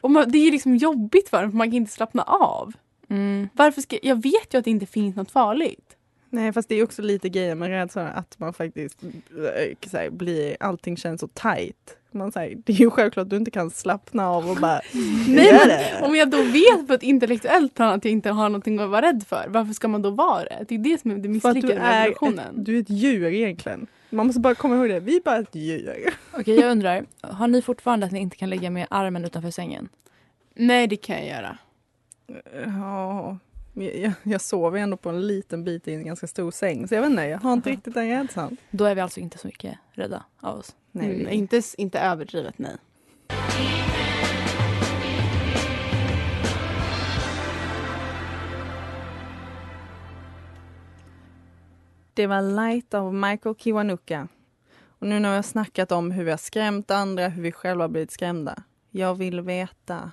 Och 0.00 0.10
man, 0.10 0.30
det 0.30 0.38
är 0.38 0.50
liksom 0.50 0.76
jobbigt 0.76 1.28
för 1.28 1.42
en 1.42 1.50
för 1.50 1.58
man 1.58 1.66
kan 1.66 1.76
inte 1.76 1.92
slappna 1.92 2.22
av. 2.22 2.72
Mm. 3.08 3.48
Varför 3.52 3.82
ska, 3.82 3.98
jag 4.02 4.22
vet 4.22 4.54
ju 4.54 4.58
att 4.58 4.64
det 4.64 4.70
inte 4.70 4.86
finns 4.86 5.16
något 5.16 5.30
farligt. 5.30 5.96
Nej 6.30 6.52
fast 6.52 6.68
det 6.68 6.74
är 6.74 6.84
också 6.84 7.02
lite 7.02 7.28
grejen 7.28 7.58
med 7.58 7.68
rädslan 7.68 8.06
att 8.06 8.38
man 8.38 8.52
faktiskt 8.52 9.02
äh, 9.02 9.88
så 9.90 9.96
här, 9.96 10.10
blir, 10.10 10.56
allting 10.60 10.96
känns 10.96 11.20
så 11.20 11.28
tight. 11.28 11.96
Man 12.16 12.32
säger, 12.32 12.58
det 12.64 12.72
är 12.72 12.76
ju 12.76 12.90
självklart 12.90 13.22
att 13.22 13.30
du 13.30 13.36
inte 13.36 13.50
kan 13.50 13.70
slappna 13.70 14.28
av 14.30 14.50
och 14.50 14.56
bara 14.56 14.80
Nej, 15.28 15.52
men. 15.66 16.04
Om 16.04 16.16
jag 16.16 16.30
då 16.30 16.42
vet 16.42 16.88
på 16.88 16.94
ett 16.94 17.02
intellektuellt 17.02 17.74
plan 17.74 17.92
att 17.92 18.04
jag 18.04 18.12
inte 18.12 18.30
har 18.30 18.48
någonting 18.48 18.78
att 18.78 18.90
vara 18.90 19.06
rädd 19.06 19.24
för, 19.28 19.46
varför 19.48 19.72
ska 19.72 19.88
man 19.88 20.02
då 20.02 20.10
vara 20.10 20.44
det? 20.44 20.64
Det 20.68 20.74
är 20.74 20.78
det 20.78 21.00
som 21.00 21.10
är 21.10 21.16
det 21.16 21.28
misslyckade 21.28 21.74
med 21.74 21.82
är, 21.82 22.00
evolutionen. 22.02 22.38
ett, 22.38 22.64
du 22.66 22.76
är 22.76 22.80
ett 22.80 22.90
djur 22.90 23.32
egentligen. 23.32 23.86
Man 24.10 24.26
måste 24.26 24.40
bara 24.40 24.54
komma 24.54 24.76
ihåg 24.76 24.88
det, 24.88 25.00
vi 25.00 25.16
är 25.16 25.20
bara 25.20 25.38
ett 25.38 25.54
djur. 25.54 26.14
Okej, 26.32 26.60
jag 26.60 26.70
undrar, 26.70 27.04
har 27.20 27.48
ni 27.48 27.62
fortfarande 27.62 28.06
att 28.06 28.12
ni 28.12 28.20
inte 28.20 28.36
kan 28.36 28.50
lägga 28.50 28.70
med 28.70 28.86
armen 28.90 29.24
utanför 29.24 29.50
sängen? 29.50 29.88
Nej, 30.54 30.86
det 30.86 30.96
kan 30.96 31.16
jag 31.16 31.26
göra. 31.26 31.58
Ja, 32.64 33.38
jag, 33.82 34.12
jag- 34.22 34.40
sover 34.40 34.78
ändå 34.78 34.96
på 34.96 35.08
en 35.08 35.26
liten 35.26 35.64
bit 35.64 35.88
i 35.88 35.94
en 35.94 36.04
ganska 36.06 36.26
stor 36.26 36.50
säng. 36.50 36.88
Så 36.88 36.94
jag 36.94 37.02
vet 37.02 37.10
inte, 37.10 37.22
jag 37.24 37.38
har 37.38 37.52
inte 37.52 37.70
riktigt 37.70 37.94
den 37.94 38.08
rädslan. 38.08 38.56
Då 38.70 38.84
är 38.84 38.94
vi 38.94 39.00
alltså 39.00 39.20
inte 39.20 39.38
så 39.38 39.46
mycket 39.46 39.78
rädda 39.92 40.24
av 40.40 40.58
oss. 40.58 40.76
Nej, 40.92 41.06
Mm, 41.06 41.26
vi- 41.26 41.34
inte, 41.34 41.62
inte 41.78 41.98
överdrivet, 42.00 42.54
nej. 42.58 42.76
Det 52.14 52.26
var 52.26 52.42
Light 52.42 52.94
av 52.94 53.14
Michael 53.14 53.54
Kiwanuka. 53.58 54.28
Och 54.98 55.06
nu 55.06 55.20
när 55.20 55.30
vi 55.30 55.36
har 55.36 55.42
snackat 55.42 55.92
om 55.92 56.10
hur 56.10 56.24
vi 56.24 56.30
har 56.30 56.38
skrämt 56.38 56.90
andra, 56.90 57.28
hur 57.28 57.42
vi 57.42 57.52
själva 57.52 57.84
har 57.84 57.88
blivit 57.88 58.10
skrämda. 58.10 58.62
Jag 58.90 59.14
vill 59.14 59.40
veta, 59.40 60.10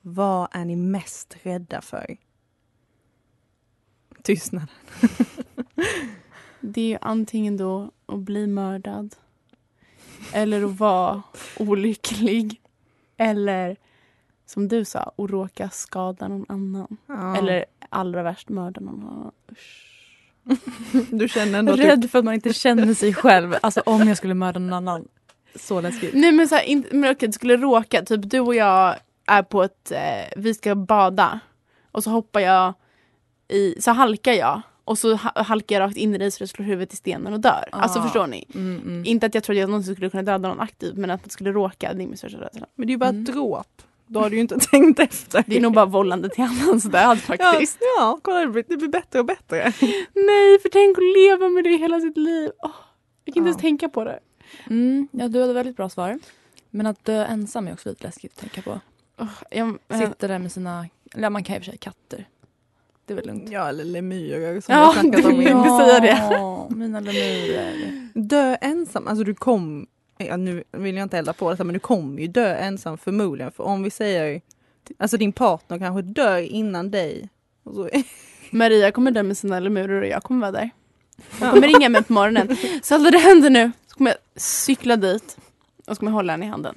vad 0.00 0.48
är 0.52 0.64
ni 0.64 0.76
mest 0.76 1.36
rädda 1.42 1.80
för? 1.80 2.16
Tystnad. 4.22 4.66
Det 6.60 6.80
är 6.80 6.88
ju 6.88 6.98
antingen 7.00 7.56
då 7.56 7.90
att 8.06 8.18
bli 8.18 8.46
mördad 8.46 9.16
eller 10.32 10.64
att 10.64 10.78
vara 10.78 11.22
olycklig 11.58 12.60
eller 13.16 13.76
som 14.46 14.68
du 14.68 14.84
sa, 14.84 15.00
att 15.00 15.30
råka 15.30 15.70
skada 15.70 16.28
någon 16.28 16.46
annan. 16.48 16.96
Ja. 17.06 17.36
Eller 17.36 17.64
allra 17.88 18.22
värst 18.22 18.48
mörda 18.48 18.80
någon 18.80 19.02
annan. 19.02 19.32
Usch. 19.52 19.86
Du 21.10 21.28
känner 21.28 21.58
ändå 21.58 21.76
typ... 21.76 21.84
Rädd 21.84 22.10
för 22.10 22.18
att 22.18 22.24
man 22.24 22.34
inte 22.34 22.52
känner 22.52 22.94
sig 22.94 23.14
själv. 23.14 23.56
Alltså 23.62 23.80
om 23.80 24.08
jag 24.08 24.16
skulle 24.16 24.34
mörda 24.34 24.60
någon 24.60 24.72
annan. 24.72 25.08
Så 25.54 25.80
läskigt. 25.80 26.14
Nej 26.14 26.32
men, 26.32 26.48
så 26.48 26.54
här, 26.54 26.62
inte, 26.62 26.96
men 26.96 27.10
okej, 27.10 27.28
det 27.28 27.32
skulle 27.32 27.56
råka, 27.56 28.02
typ 28.02 28.30
du 28.30 28.40
och 28.40 28.54
jag 28.54 28.96
är 29.26 29.42
på 29.42 29.62
ett, 29.62 29.92
eh, 29.92 30.32
vi 30.36 30.54
ska 30.54 30.74
bada 30.74 31.40
och 31.92 32.04
så 32.04 32.10
hoppar 32.10 32.40
jag 32.40 32.74
i, 33.50 33.74
så 33.80 33.90
halkar 33.90 34.32
jag 34.32 34.60
och 34.84 34.98
så 34.98 35.14
ha- 35.14 35.42
halkar 35.42 35.76
jag 35.76 35.80
rakt 35.88 35.96
in 35.96 36.14
i 36.14 36.18
dig 36.18 36.30
så 36.30 36.44
det 36.44 36.48
slår 36.48 36.64
huvudet 36.66 36.92
i 36.92 36.96
stenen 36.96 37.32
och 37.32 37.40
dör. 37.40 37.68
Alltså 37.72 37.98
Ah. 37.98 38.02
förstår 38.02 38.26
ni? 38.26 38.44
Mm, 38.54 38.80
mm. 38.82 39.04
Inte 39.04 39.26
att 39.26 39.34
jag 39.34 39.44
trodde 39.44 39.58
att 39.58 39.62
jag 39.62 39.70
någonsin 39.70 39.94
skulle 39.94 40.10
kunna 40.10 40.22
döda 40.22 40.48
någon 40.48 40.60
aktivt 40.60 40.96
men 40.96 41.10
att 41.10 41.24
det 41.24 41.30
skulle 41.30 41.52
råka, 41.52 41.92
det 41.94 42.02
är 42.02 42.06
min 42.06 42.16
största 42.16 42.38
rädsla. 42.40 42.66
Men 42.74 42.86
det 42.86 42.90
är 42.90 42.94
ju 42.94 42.98
bara 42.98 43.08
Mm. 43.10 43.22
ett 43.22 43.32
dråp. 43.32 43.82
Då 44.06 44.20
har 44.20 44.30
du 44.30 44.36
ju 44.36 44.42
inte 44.42 44.58
tänkt 44.70 44.98
efter. 45.00 45.44
Det 45.46 45.56
är 45.56 45.60
nog 45.60 45.72
bara 45.74 45.86
vållande 45.86 46.28
till 46.28 46.44
annans 46.44 46.84
död 46.84 47.02
ja, 47.02 47.16
faktiskt. 47.16 47.78
ja, 47.98 48.18
kolla 48.22 48.40
det 48.40 48.46
blir, 48.46 48.64
det 48.68 48.76
blir 48.76 48.88
bättre 48.88 49.18
och 49.18 49.24
bättre. 49.24 49.56
Nej 50.14 50.58
för 50.62 50.68
tänk 50.72 50.98
att 50.98 51.04
leva 51.18 51.48
med 51.48 51.64
det 51.64 51.76
hela 51.76 52.00
sitt 52.00 52.16
liv. 52.16 52.50
Åh, 52.58 52.70
jag 53.24 53.34
kan 53.34 53.40
inte 53.40 53.48
Ja. 53.48 53.52
ens 53.52 53.60
tänka 53.62 53.88
på 53.88 54.04
det. 54.04 54.18
Mm, 54.66 55.08
ja, 55.12 55.28
du 55.28 55.40
hade 55.40 55.52
väldigt 55.52 55.76
bra 55.76 55.88
svar. 55.88 56.18
Men 56.70 56.86
att 56.86 57.04
dö 57.04 57.24
ensam 57.24 57.68
är 57.68 57.72
också 57.72 57.88
lite 57.88 58.04
läskigt 58.04 58.32
att 58.32 58.38
tänka 58.40 58.62
på. 58.62 58.80
Åh, 59.18 59.28
jag, 59.50 59.78
eh, 59.88 59.98
Sitta 59.98 60.28
där 60.28 60.38
med 60.38 60.52
sina, 60.52 60.86
eller 61.14 61.22
ja, 61.22 61.30
man 61.30 61.44
kan 61.44 61.54
ju 61.54 61.58
i 61.58 61.60
och 61.60 61.64
för 61.64 61.70
sig 61.72 61.78
katter. 61.78 62.28
Det 63.10 63.14
är 63.14 63.16
väl 63.16 63.26
lugnt. 63.26 63.50
Ja, 63.50 63.68
eller 63.68 63.84
lemurer 63.84 64.60
som 64.60 64.74
Ja, 64.74 64.80
har 64.80 64.92
snackat 64.92 65.24
om 65.24 65.38
det-. 65.38 65.44
Ja. 65.50 65.78
säga 65.78 66.00
det. 66.00 66.74
Mina 66.76 67.00
lemurer. 67.00 68.08
Dö 68.14 68.56
ensam, 68.60 69.08
alltså 69.08 69.24
du 69.24 69.34
kom, 69.34 69.86
ja, 70.18 70.36
nu 70.36 70.64
vill 70.72 70.96
jag 70.96 71.02
inte 71.02 71.18
elda 71.18 71.32
på 71.32 71.50
detta 71.50 71.64
men 71.64 71.72
du 71.72 71.78
kommer 71.78 72.20
ju 72.20 72.26
dö 72.26 72.54
ensam 72.54 72.98
förmodligen. 72.98 73.52
För 73.52 73.64
om 73.64 73.82
vi 73.82 73.90
säger, 73.90 74.40
alltså 74.98 75.16
din 75.16 75.32
partner 75.32 75.78
kanske 75.78 76.02
dör 76.02 76.38
innan 76.38 76.90
dig. 76.90 77.28
Maria 78.50 78.92
kommer 78.92 79.10
dö 79.10 79.22
med 79.22 79.36
sina 79.38 79.60
lemurer 79.60 80.00
och 80.02 80.08
jag 80.08 80.22
kommer 80.22 80.40
vara 80.40 80.52
där. 80.52 80.70
Hon 81.40 81.50
kommer 81.50 81.68
ringa 81.68 81.88
mig 81.88 82.02
på 82.02 82.12
morgonen. 82.12 82.56
Så 82.82 82.98
det 82.98 83.18
händer 83.18 83.50
nu. 83.50 83.70
Så 83.86 83.94
kommer 83.96 84.10
jag 84.10 84.18
cykla 84.42 84.96
dit. 84.96 85.36
Och 85.86 85.96
så 85.96 86.00
kommer 86.00 86.10
jag 86.12 86.16
hålla 86.16 86.32
henne 86.32 86.46
i 86.46 86.48
handen. 86.48 86.74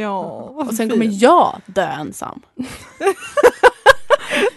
ja, 0.00 0.20
Och 0.56 0.74
sen 0.74 0.90
kommer 0.90 1.08
jag 1.22 1.60
dö 1.66 1.86
ensam. 1.86 2.40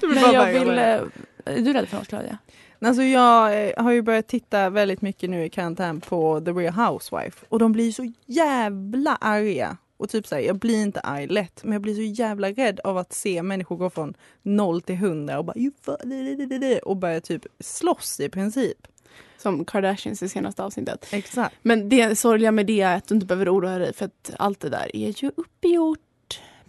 Men 0.02 0.34
jag 0.34 0.54
vill... 0.54 0.70
eh, 0.70 1.56
Är 1.58 1.62
du 1.62 1.74
rädd 1.74 1.88
för 1.88 1.98
något 1.98 2.08
Claudia? 2.08 2.38
Alltså 2.82 3.04
jag 3.04 3.68
eh, 3.68 3.84
har 3.84 3.92
ju 3.92 4.02
börjat 4.02 4.28
titta 4.28 4.70
väldigt 4.70 5.02
mycket 5.02 5.30
nu 5.30 5.46
i 5.46 5.50
karantän 5.50 6.02
på 6.02 6.42
The 6.46 6.52
Real 6.52 6.74
Housewife 6.74 7.46
och 7.50 7.60
de 7.60 7.72
blir 7.72 7.92
så 7.92 8.14
jävla 8.26 9.16
arga. 9.16 9.78
Och 9.98 10.10
typ 10.10 10.28
såhär, 10.28 10.42
jag 10.42 10.56
blir 10.60 10.82
inte 10.82 11.00
arg 11.00 11.28
lätt 11.28 11.64
men 11.64 11.74
jag 11.74 11.82
blir 11.82 11.96
så 11.96 12.02
jävla 12.22 12.50
rädd 12.52 12.80
av 12.84 12.98
att 12.98 13.14
se 13.14 13.44
människor 13.44 13.76
gå 13.78 13.90
från 13.90 14.14
0 14.42 14.82
till 14.82 14.96
100 14.96 15.40
och 15.40 15.46
bara 15.46 16.80
och 16.84 16.98
börja 16.98 17.22
typ 17.22 17.46
slåss 17.60 18.20
i 18.20 18.30
princip. 18.30 18.88
Som 19.38 19.66
Kardashians 19.66 20.24
i 20.24 20.30
senaste 20.30 20.64
avsnittet. 20.64 21.08
Exakt. 21.12 21.56
Men 21.62 21.90
det 21.90 22.20
sorgliga 22.20 22.52
med 22.52 22.66
det 22.66 22.82
är 22.82 22.98
att 22.98 23.08
du 23.08 23.16
inte 23.16 23.28
behöver 23.28 23.54
oroa 23.58 23.78
dig 23.78 23.94
för 23.94 24.06
att 24.06 24.32
allt 24.40 24.60
det 24.60 24.70
där 24.70 24.96
är 24.96 25.24
ju 25.24 25.32
uppgjort 25.38 26.00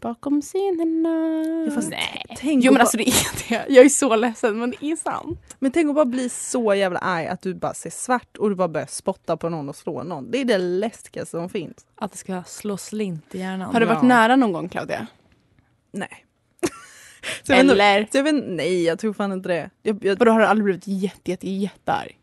bakom 0.04 0.42
scenerna. 0.42 1.64
Ja, 1.66 1.70
fast 1.74 1.90
Nej. 1.90 2.24
Tänk 2.38 2.64
Jo 2.64 2.72
men 2.72 2.74
bara- 2.78 2.80
alltså 2.82 2.96
det 2.96 3.08
är 3.08 3.48
det. 3.48 3.64
Jag 3.74 3.84
är 3.84 3.88
så 3.88 4.16
ledsen 4.16 4.58
men 4.58 4.70
det 4.70 4.86
är 4.92 4.96
sant. 4.96 5.56
Men 5.58 5.72
tänk 5.72 5.88
att 5.88 5.94
bara 5.94 6.04
bli 6.04 6.28
så 6.28 6.74
jävla 6.74 6.98
arg 6.98 7.26
att 7.26 7.40
du 7.42 7.54
bara 7.54 7.74
ser 7.74 7.90
svart 7.90 8.36
och 8.36 8.48
du 8.50 8.54
bara 8.56 8.68
börjar 8.68 8.86
spotta 8.86 9.36
på 9.36 9.48
någon 9.48 9.68
och 9.68 9.76
slå 9.76 10.02
någon. 10.02 10.30
Det 10.30 10.38
är 10.40 10.44
det 10.44 10.58
läskigaste 10.58 11.30
som 11.30 11.48
finns. 11.48 11.86
Att 11.94 12.12
det 12.12 12.18
ska 12.18 12.42
slå 12.46 12.76
slint 12.76 13.34
i 13.34 13.38
hjärnan. 13.38 13.72
Har 13.72 13.80
du 13.80 13.86
varit 13.86 13.98
Ja. 14.02 14.08
nära 14.08 14.36
någon 14.36 14.52
gång 14.52 14.68
Claudia? 14.68 15.06
Nej. 15.92 16.24
så 17.42 17.52
jag 17.52 17.62
vet, 17.62 17.70
Eller? 17.72 18.08
så 18.12 18.18
jag 18.18 18.24
vet, 18.24 18.44
nej, 18.48 18.84
jag 18.84 18.98
tror 18.98 19.12
fan 19.12 19.32
inte 19.32 19.48
det. 19.48 19.70
Jag, 19.82 20.04
jag, 20.04 20.18
Och 20.20 20.24
då 20.26 20.32
har 20.32 20.38
du 20.40 20.46
aldrig 20.46 20.64
blivit 20.64 20.86
jätte, 20.86 21.30
jätte, 21.30 21.50
jättearg? 21.50 22.18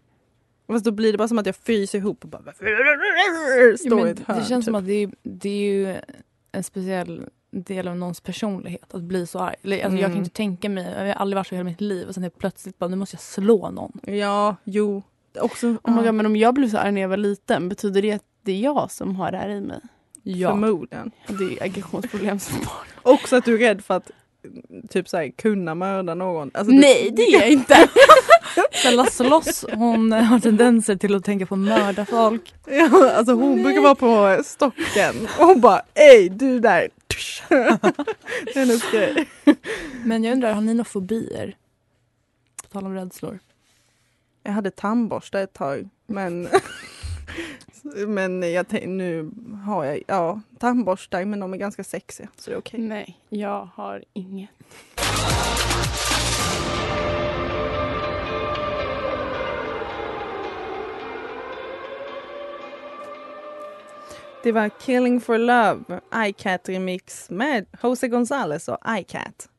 fast 0.68 0.86
då 0.86 0.92
blir 0.92 1.12
det 1.12 1.18
bara 1.18 1.28
som 1.28 1.38
att 1.38 1.46
jag 1.46 1.56
fryser 1.56 1.98
ihop 1.98 2.24
och 2.24 2.30
bara 2.30 2.44
Ja, 2.46 2.54
står 3.78 3.96
men 3.96 4.08
i 4.08 4.12
ett 4.12 4.20
hörn. 4.20 4.40
det 4.40 4.46
känns 4.46 4.66
typ. 4.66 4.66
som 4.66 4.76
att 4.76 4.86
det 4.86 4.94
är, 4.94 5.12
det 5.24 5.50
är 5.50 5.64
ju 5.74 5.98
en 6.52 6.64
speciell 6.64 7.30
del 7.52 7.88
av 7.88 7.96
någons 7.96 8.22
personlighet 8.22 8.94
att 8.94 9.02
bli 9.02 9.28
så 9.28 9.40
arg. 9.40 9.56
Alltså, 9.64 9.70
Jag 9.78 9.90
kan 9.92 10.04
Mm. 10.06 10.18
inte 10.18 10.30
tänka 10.30 10.70
mig, 10.70 10.94
jag 10.98 11.06
har 11.06 11.14
aldrig 11.14 11.36
varit 11.36 11.48
så 11.48 11.56
i 11.56 11.58
hela 11.58 11.70
mitt 11.70 11.82
liv 11.82 12.08
och 12.08 12.14
sen 12.14 12.24
helt 12.24 12.38
plötsligt 12.38 12.80
bara 12.80 12.88
nu 12.88 12.96
måste 12.96 13.16
jag 13.16 13.22
slå 13.22 13.70
någon. 13.70 14.00
Ja, 14.04 14.56
jo. 14.64 15.04
Också, 15.40 15.68
Oh 15.68 15.78
ja, 15.84 15.92
God, 16.02 16.14
men 16.14 16.26
om 16.26 16.36
jag 16.36 16.54
blev 16.54 16.70
så 16.70 16.78
arg 16.78 16.92
när 16.92 17.02
jag 17.02 17.10
var 17.10 17.18
liten, 17.18 17.70
betyder 17.70 18.02
det 18.02 18.12
att 18.12 18.24
det 18.44 18.52
är 18.52 18.60
jag 18.60 18.92
som 18.92 19.16
har 19.16 19.32
det 19.32 19.38
här 19.38 19.50
i 19.50 19.62
mig? 19.62 19.80
Förmodligen. 20.52 21.12
Och 21.28 21.34
Det 21.34 21.44
är 21.44 21.64
aggressionsproblem 21.64 22.40
som 22.40 22.58
barn. 22.58 23.14
Också 23.16 23.36
att 23.36 23.46
du 23.46 23.54
är 23.56 23.58
rädd 23.58 23.82
för 23.84 23.94
att 23.94 24.12
typ 24.90 25.10
så 25.10 25.18
här, 25.18 25.30
kunna 25.38 25.76
mörda 25.76 26.16
någon. 26.16 26.52
Alltså, 26.54 26.74
Nej, 26.74 27.12
det 27.16 27.22
är 27.22 27.40
jag 27.40 27.50
inte! 27.52 27.76
Stella 28.72 29.06
Sloss 29.06 29.66
hon 29.74 30.12
har 30.12 30.40
tendenser 30.40 30.96
till 30.96 31.16
att 31.16 31.24
tänka 31.24 31.46
på 31.46 31.56
att 31.56 31.60
mörda 31.60 32.06
folk. 32.06 32.54
Ja, 32.68 33.12
alltså 33.18 33.34
hon 33.34 33.64
brukar 33.64 33.82
vara 33.82 33.96
på 33.96 34.44
stocken 34.44 35.28
och 35.40 35.46
hon 35.46 35.62
bara 35.62 35.82
ej 35.94 36.30
du 36.30 36.60
där. 36.60 36.90
det 37.50 38.56
är 38.56 38.60
hennes 38.60 38.92
grej. 38.92 39.30
Men 40.06 40.24
jag 40.24 40.34
undrar, 40.34 40.54
har 40.54 40.62
ni 40.62 40.74
några 40.74 40.86
fobier? 40.86 41.58
På 42.64 42.70
tal 42.70 42.86
om 42.86 42.94
rädslor. 42.94 43.40
Jag 44.44 44.52
hade 44.52 44.72
tandborste 44.72 45.40
ett 45.40 45.54
tag 45.54 45.90
men 46.06 46.48
men 48.08 48.54
jag 48.54 48.88
nu 48.88 49.32
har 49.66 49.86
jag 49.86 50.02
ja, 50.08 50.42
tandborstar 50.60 51.26
men 51.26 51.40
de 51.40 51.54
är 51.54 51.58
ganska 51.58 51.84
sexiga 51.84 52.28
så 52.38 52.50
det 52.50 52.56
är 52.56 52.60
okej. 52.60 52.80
Nej, 52.80 53.20
jag 53.30 53.70
har 53.76 54.04
inget. 54.14 54.50
Det 64.44 64.52
var 64.52 64.70
Killing 64.70 65.22
for 65.22 65.38
Love, 65.38 66.00
iCat 66.16 66.70
remix 66.70 67.30
med 67.30 67.66
Jose 67.84 68.08
Gonzalez 68.08 68.68
och 68.68 68.78
iCat. 68.90 69.50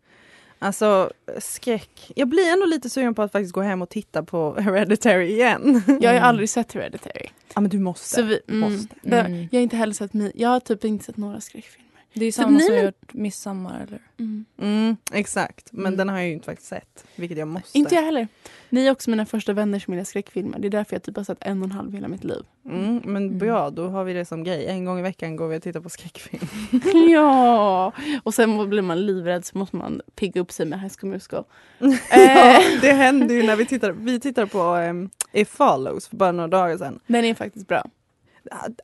Alltså 0.58 1.10
skräck. 1.38 2.12
Jag 2.16 2.28
blir 2.28 2.52
ändå 2.52 2.66
lite 2.66 2.90
sugen 2.90 3.14
på 3.14 3.22
att 3.22 3.32
faktiskt 3.32 3.52
gå 3.52 3.60
hem 3.60 3.82
och 3.82 3.88
titta 3.88 4.22
på 4.22 4.54
Hereditary 4.60 5.26
igen. 5.26 5.82
Jag 6.00 6.10
har 6.10 6.14
ju 6.14 6.20
aldrig 6.20 6.50
sett 6.50 6.72
Hereditary. 6.72 7.26
ja 7.54 7.60
men 7.60 7.70
du 7.70 7.78
måste. 7.78 8.22
Vi, 8.22 8.40
mm, 8.48 8.60
måste. 8.60 8.96
Mm. 9.04 9.48
Jag 9.50 9.58
har 9.58 9.62
inte 9.62 9.76
heller 9.76 9.94
sett, 9.94 10.10
jag 10.34 10.48
har 10.48 10.60
typ 10.60 10.84
inte 10.84 11.04
sett 11.04 11.16
några 11.16 11.40
skräckfilmer. 11.40 11.91
Det 12.14 12.24
är 12.24 12.28
Typ 12.28 12.34
samma 12.34 12.50
ni 12.58 12.60
som 12.64 12.74
men- 12.74 12.84
gjort 12.84 13.14
Midsommar 13.14 13.86
eller? 13.88 14.00
Mm. 14.18 14.44
Mm, 14.60 14.96
exakt, 15.12 15.68
men 15.72 15.86
Mm. 15.86 15.96
den 15.96 16.08
har 16.08 16.16
jag 16.18 16.26
ju 16.26 16.32
inte 16.32 16.44
faktiskt 16.46 16.68
sett. 16.68 17.04
Vilket 17.16 17.38
jag 17.38 17.48
måste. 17.48 17.78
Inte 17.78 17.94
jag 17.94 18.02
heller. 18.02 18.28
Ni 18.70 18.86
är 18.86 18.90
också 18.90 19.10
mina 19.10 19.26
första 19.26 19.52
vänner 19.52 19.78
som 19.78 19.94
gillar 19.94 20.04
skräckfilmer. 20.04 20.58
Det 20.58 20.68
är 20.68 20.70
därför 20.70 20.94
jag 20.94 21.02
typ 21.02 21.16
har 21.16 21.24
sett 21.24 21.38
en 21.40 21.58
och 21.62 21.64
en 21.66 21.72
halv 21.72 21.92
hela 21.92 22.08
mitt 22.08 22.24
liv. 22.24 22.42
Mm, 22.64 23.00
men 23.04 23.16
Mm. 23.26 23.38
bra, 23.38 23.70
då 23.70 23.88
har 23.88 24.04
vi 24.04 24.12
det 24.12 24.24
som 24.24 24.44
grej. 24.44 24.66
En 24.66 24.84
gång 24.84 24.98
i 24.98 25.02
veckan 25.02 25.36
går 25.36 25.48
vi 25.48 25.58
och 25.58 25.62
tittar 25.62 25.80
på 25.80 25.88
skräckfilm. 25.88 26.46
ja! 27.10 27.92
Och 28.22 28.34
sen 28.34 28.68
blir 28.70 28.82
man 28.82 29.06
livrädd 29.06 29.44
så 29.44 29.58
måste 29.58 29.76
man 29.76 30.00
pigga 30.14 30.40
upp 30.40 30.52
sig 30.52 30.66
med 30.66 30.80
High 30.80 30.92
School 30.98 31.10
Musical. 31.10 31.44
ja, 31.78 31.88
Eh. 32.10 32.80
det 32.80 32.92
hände 32.92 33.34
ju 33.34 33.42
när 33.42 33.56
vi 33.56 33.66
tittade, 33.66 33.92
vi 33.92 34.20
tittade 34.20 34.46
på 34.46 34.62
um, 34.76 35.10
It 35.32 35.48
Follows 35.48 36.08
för 36.08 36.16
bara 36.16 36.32
några 36.32 36.48
dagar 36.48 36.76
sedan. 36.78 37.00
Den 37.06 37.24
är 37.24 37.34
faktiskt 37.34 37.68
bra. 37.68 37.84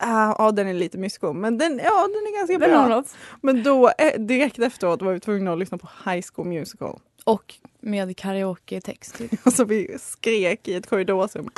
Ah, 0.01 0.35
Ja, 0.39 0.51
den 0.53 0.69
är 0.69 0.75
lite 0.75 0.99
mysko, 0.99 1.33
men 1.33 1.59
den, 1.59 1.81
ja, 1.85 2.03
den 2.03 2.17
är 2.17 2.39
ganska 2.39 2.59
Den 2.59 2.89
bra. 2.89 3.05
Men 3.41 3.63
då, 3.63 3.89
eh, 3.99 4.21
direkt 4.21 4.59
efteråt 4.59 5.03
var 5.03 5.13
vi 5.13 5.21
tvungna 5.21 5.53
att 5.53 5.59
lyssna 5.59 5.79
på 5.79 5.89
High 6.11 6.27
School 6.35 6.47
Musical. 6.49 6.99
Och 7.25 7.55
med 7.81 8.17
karaoke-text. 8.17 9.19
Typ. 9.19 9.47
Och 9.47 9.53
så 9.53 9.65
vi 9.65 9.97
skrek 10.01 10.69
i 10.69 10.75
ett 10.75 10.87
korridorsrum. 10.87 11.49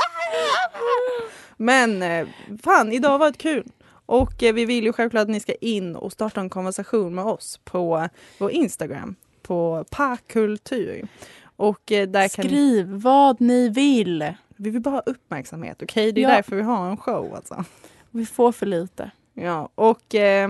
Men 1.56 2.02
eh, 2.02 2.26
fan, 2.62 2.92
idag 2.92 3.18
var 3.18 3.30
det 3.30 3.38
kul. 3.38 3.66
Och 4.06 4.42
eh, 4.42 4.54
vi 4.54 4.64
vill 4.64 4.84
ju 4.84 4.92
självklart 4.92 5.22
att 5.22 5.28
ni 5.28 5.40
ska 5.40 5.54
in 5.54 5.96
och 5.96 6.12
starta 6.12 6.40
en 6.40 6.50
konversation 6.50 7.14
med 7.14 7.24
oss 7.24 7.60
på 7.64 8.08
vår 8.38 8.50
Instagram, 8.50 9.14
på 9.42 9.84
parkultur. 9.90 11.08
Och 11.56 11.80
där 11.86 12.28
kan 12.28 12.44
Skriv 12.44 12.86
vad 12.88 13.40
ni 13.40 13.68
vill. 13.68 14.34
vi 14.56 14.70
vill 14.70 14.80
bara 14.82 14.90
ha 14.94 15.02
uppmärksamhet, 15.06 15.82
okej? 15.82 16.12
Det 16.12 16.20
är 16.20 16.28
Ja. 16.28 16.34
därför 16.36 16.56
vi 16.56 16.62
har 16.62 16.90
en 16.90 16.96
show 16.96 17.34
alltså. 17.34 17.64
Vi 18.10 18.26
får 18.26 18.52
för 18.52 18.66
lite. 18.66 19.10
Ja, 19.34 19.68
och 19.74 20.14
eh, 20.14 20.48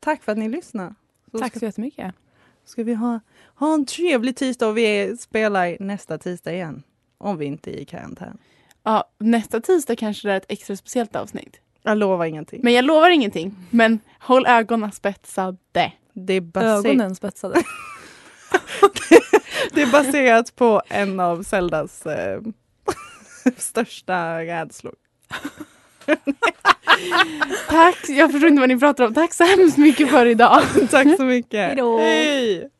tack 0.00 0.22
för 0.22 0.32
att 0.32 0.38
ni 0.38 0.48
lyssnar. 0.48 0.94
Så 1.30 1.38
Tack 1.38 1.50
ska, 1.52 1.58
så 1.58 1.64
jättemycket. 1.64 2.14
ska 2.64 2.82
vi 2.84 2.94
ha, 2.94 3.20
ha 3.54 3.74
en 3.74 3.86
trevlig 3.86 4.36
tisdag 4.36 4.68
och 4.68 4.76
vi 4.78 5.16
spelar 5.16 5.76
nästa 5.80 6.18
tisdag 6.18 6.52
igen. 6.52 6.82
Om 7.18 7.36
vi 7.36 7.44
inte 7.46 7.70
är 7.70 7.76
i 7.80 7.84
karantän. 7.84 8.38
Ja, 8.82 9.04
nästa 9.18 9.60
tisdag 9.60 9.96
kanske 9.96 10.28
det 10.28 10.32
är 10.32 10.36
ett 10.36 10.46
extra 10.48 10.76
speciellt 10.76 11.16
avsnitt. 11.16 11.60
Jag 11.82 11.98
lovar 11.98 12.24
ingenting. 12.24 12.60
Men 12.64 12.72
jag 12.72 12.84
lovar 12.84 13.10
ingenting. 13.10 13.54
Men 13.70 14.00
håll 14.20 14.46
ögonen 14.46 14.92
spetsade. 14.92 15.56
det, 16.12 16.34
är 16.34 16.40
baser- 16.40 16.88
Ögonen 16.88 17.14
spetsade. 17.14 17.54
det 19.74 19.82
är 19.82 19.92
baserat 19.92 20.56
på 20.56 20.82
en 20.88 21.20
av 21.20 21.42
Zeldas 21.42 22.06
eh, 22.06 22.40
största 23.56 24.38
rädslor. 24.44 24.94
Tack, 27.68 27.96
jag 28.08 28.32
förstår 28.32 28.48
inte 28.48 28.60
vad 28.60 28.68
ni 28.68 28.78
pratar 28.78 29.04
om. 29.04 29.14
Tack 29.14 29.34
så 29.34 29.44
hemskt 29.44 29.76
mycket 29.78 30.10
för 30.10 30.26
idag. 30.26 30.62
Tack 30.90 31.16
så 31.16 31.24
mycket. 31.24 31.66
Hejdå. 31.66 31.98
Hej! 31.98 32.72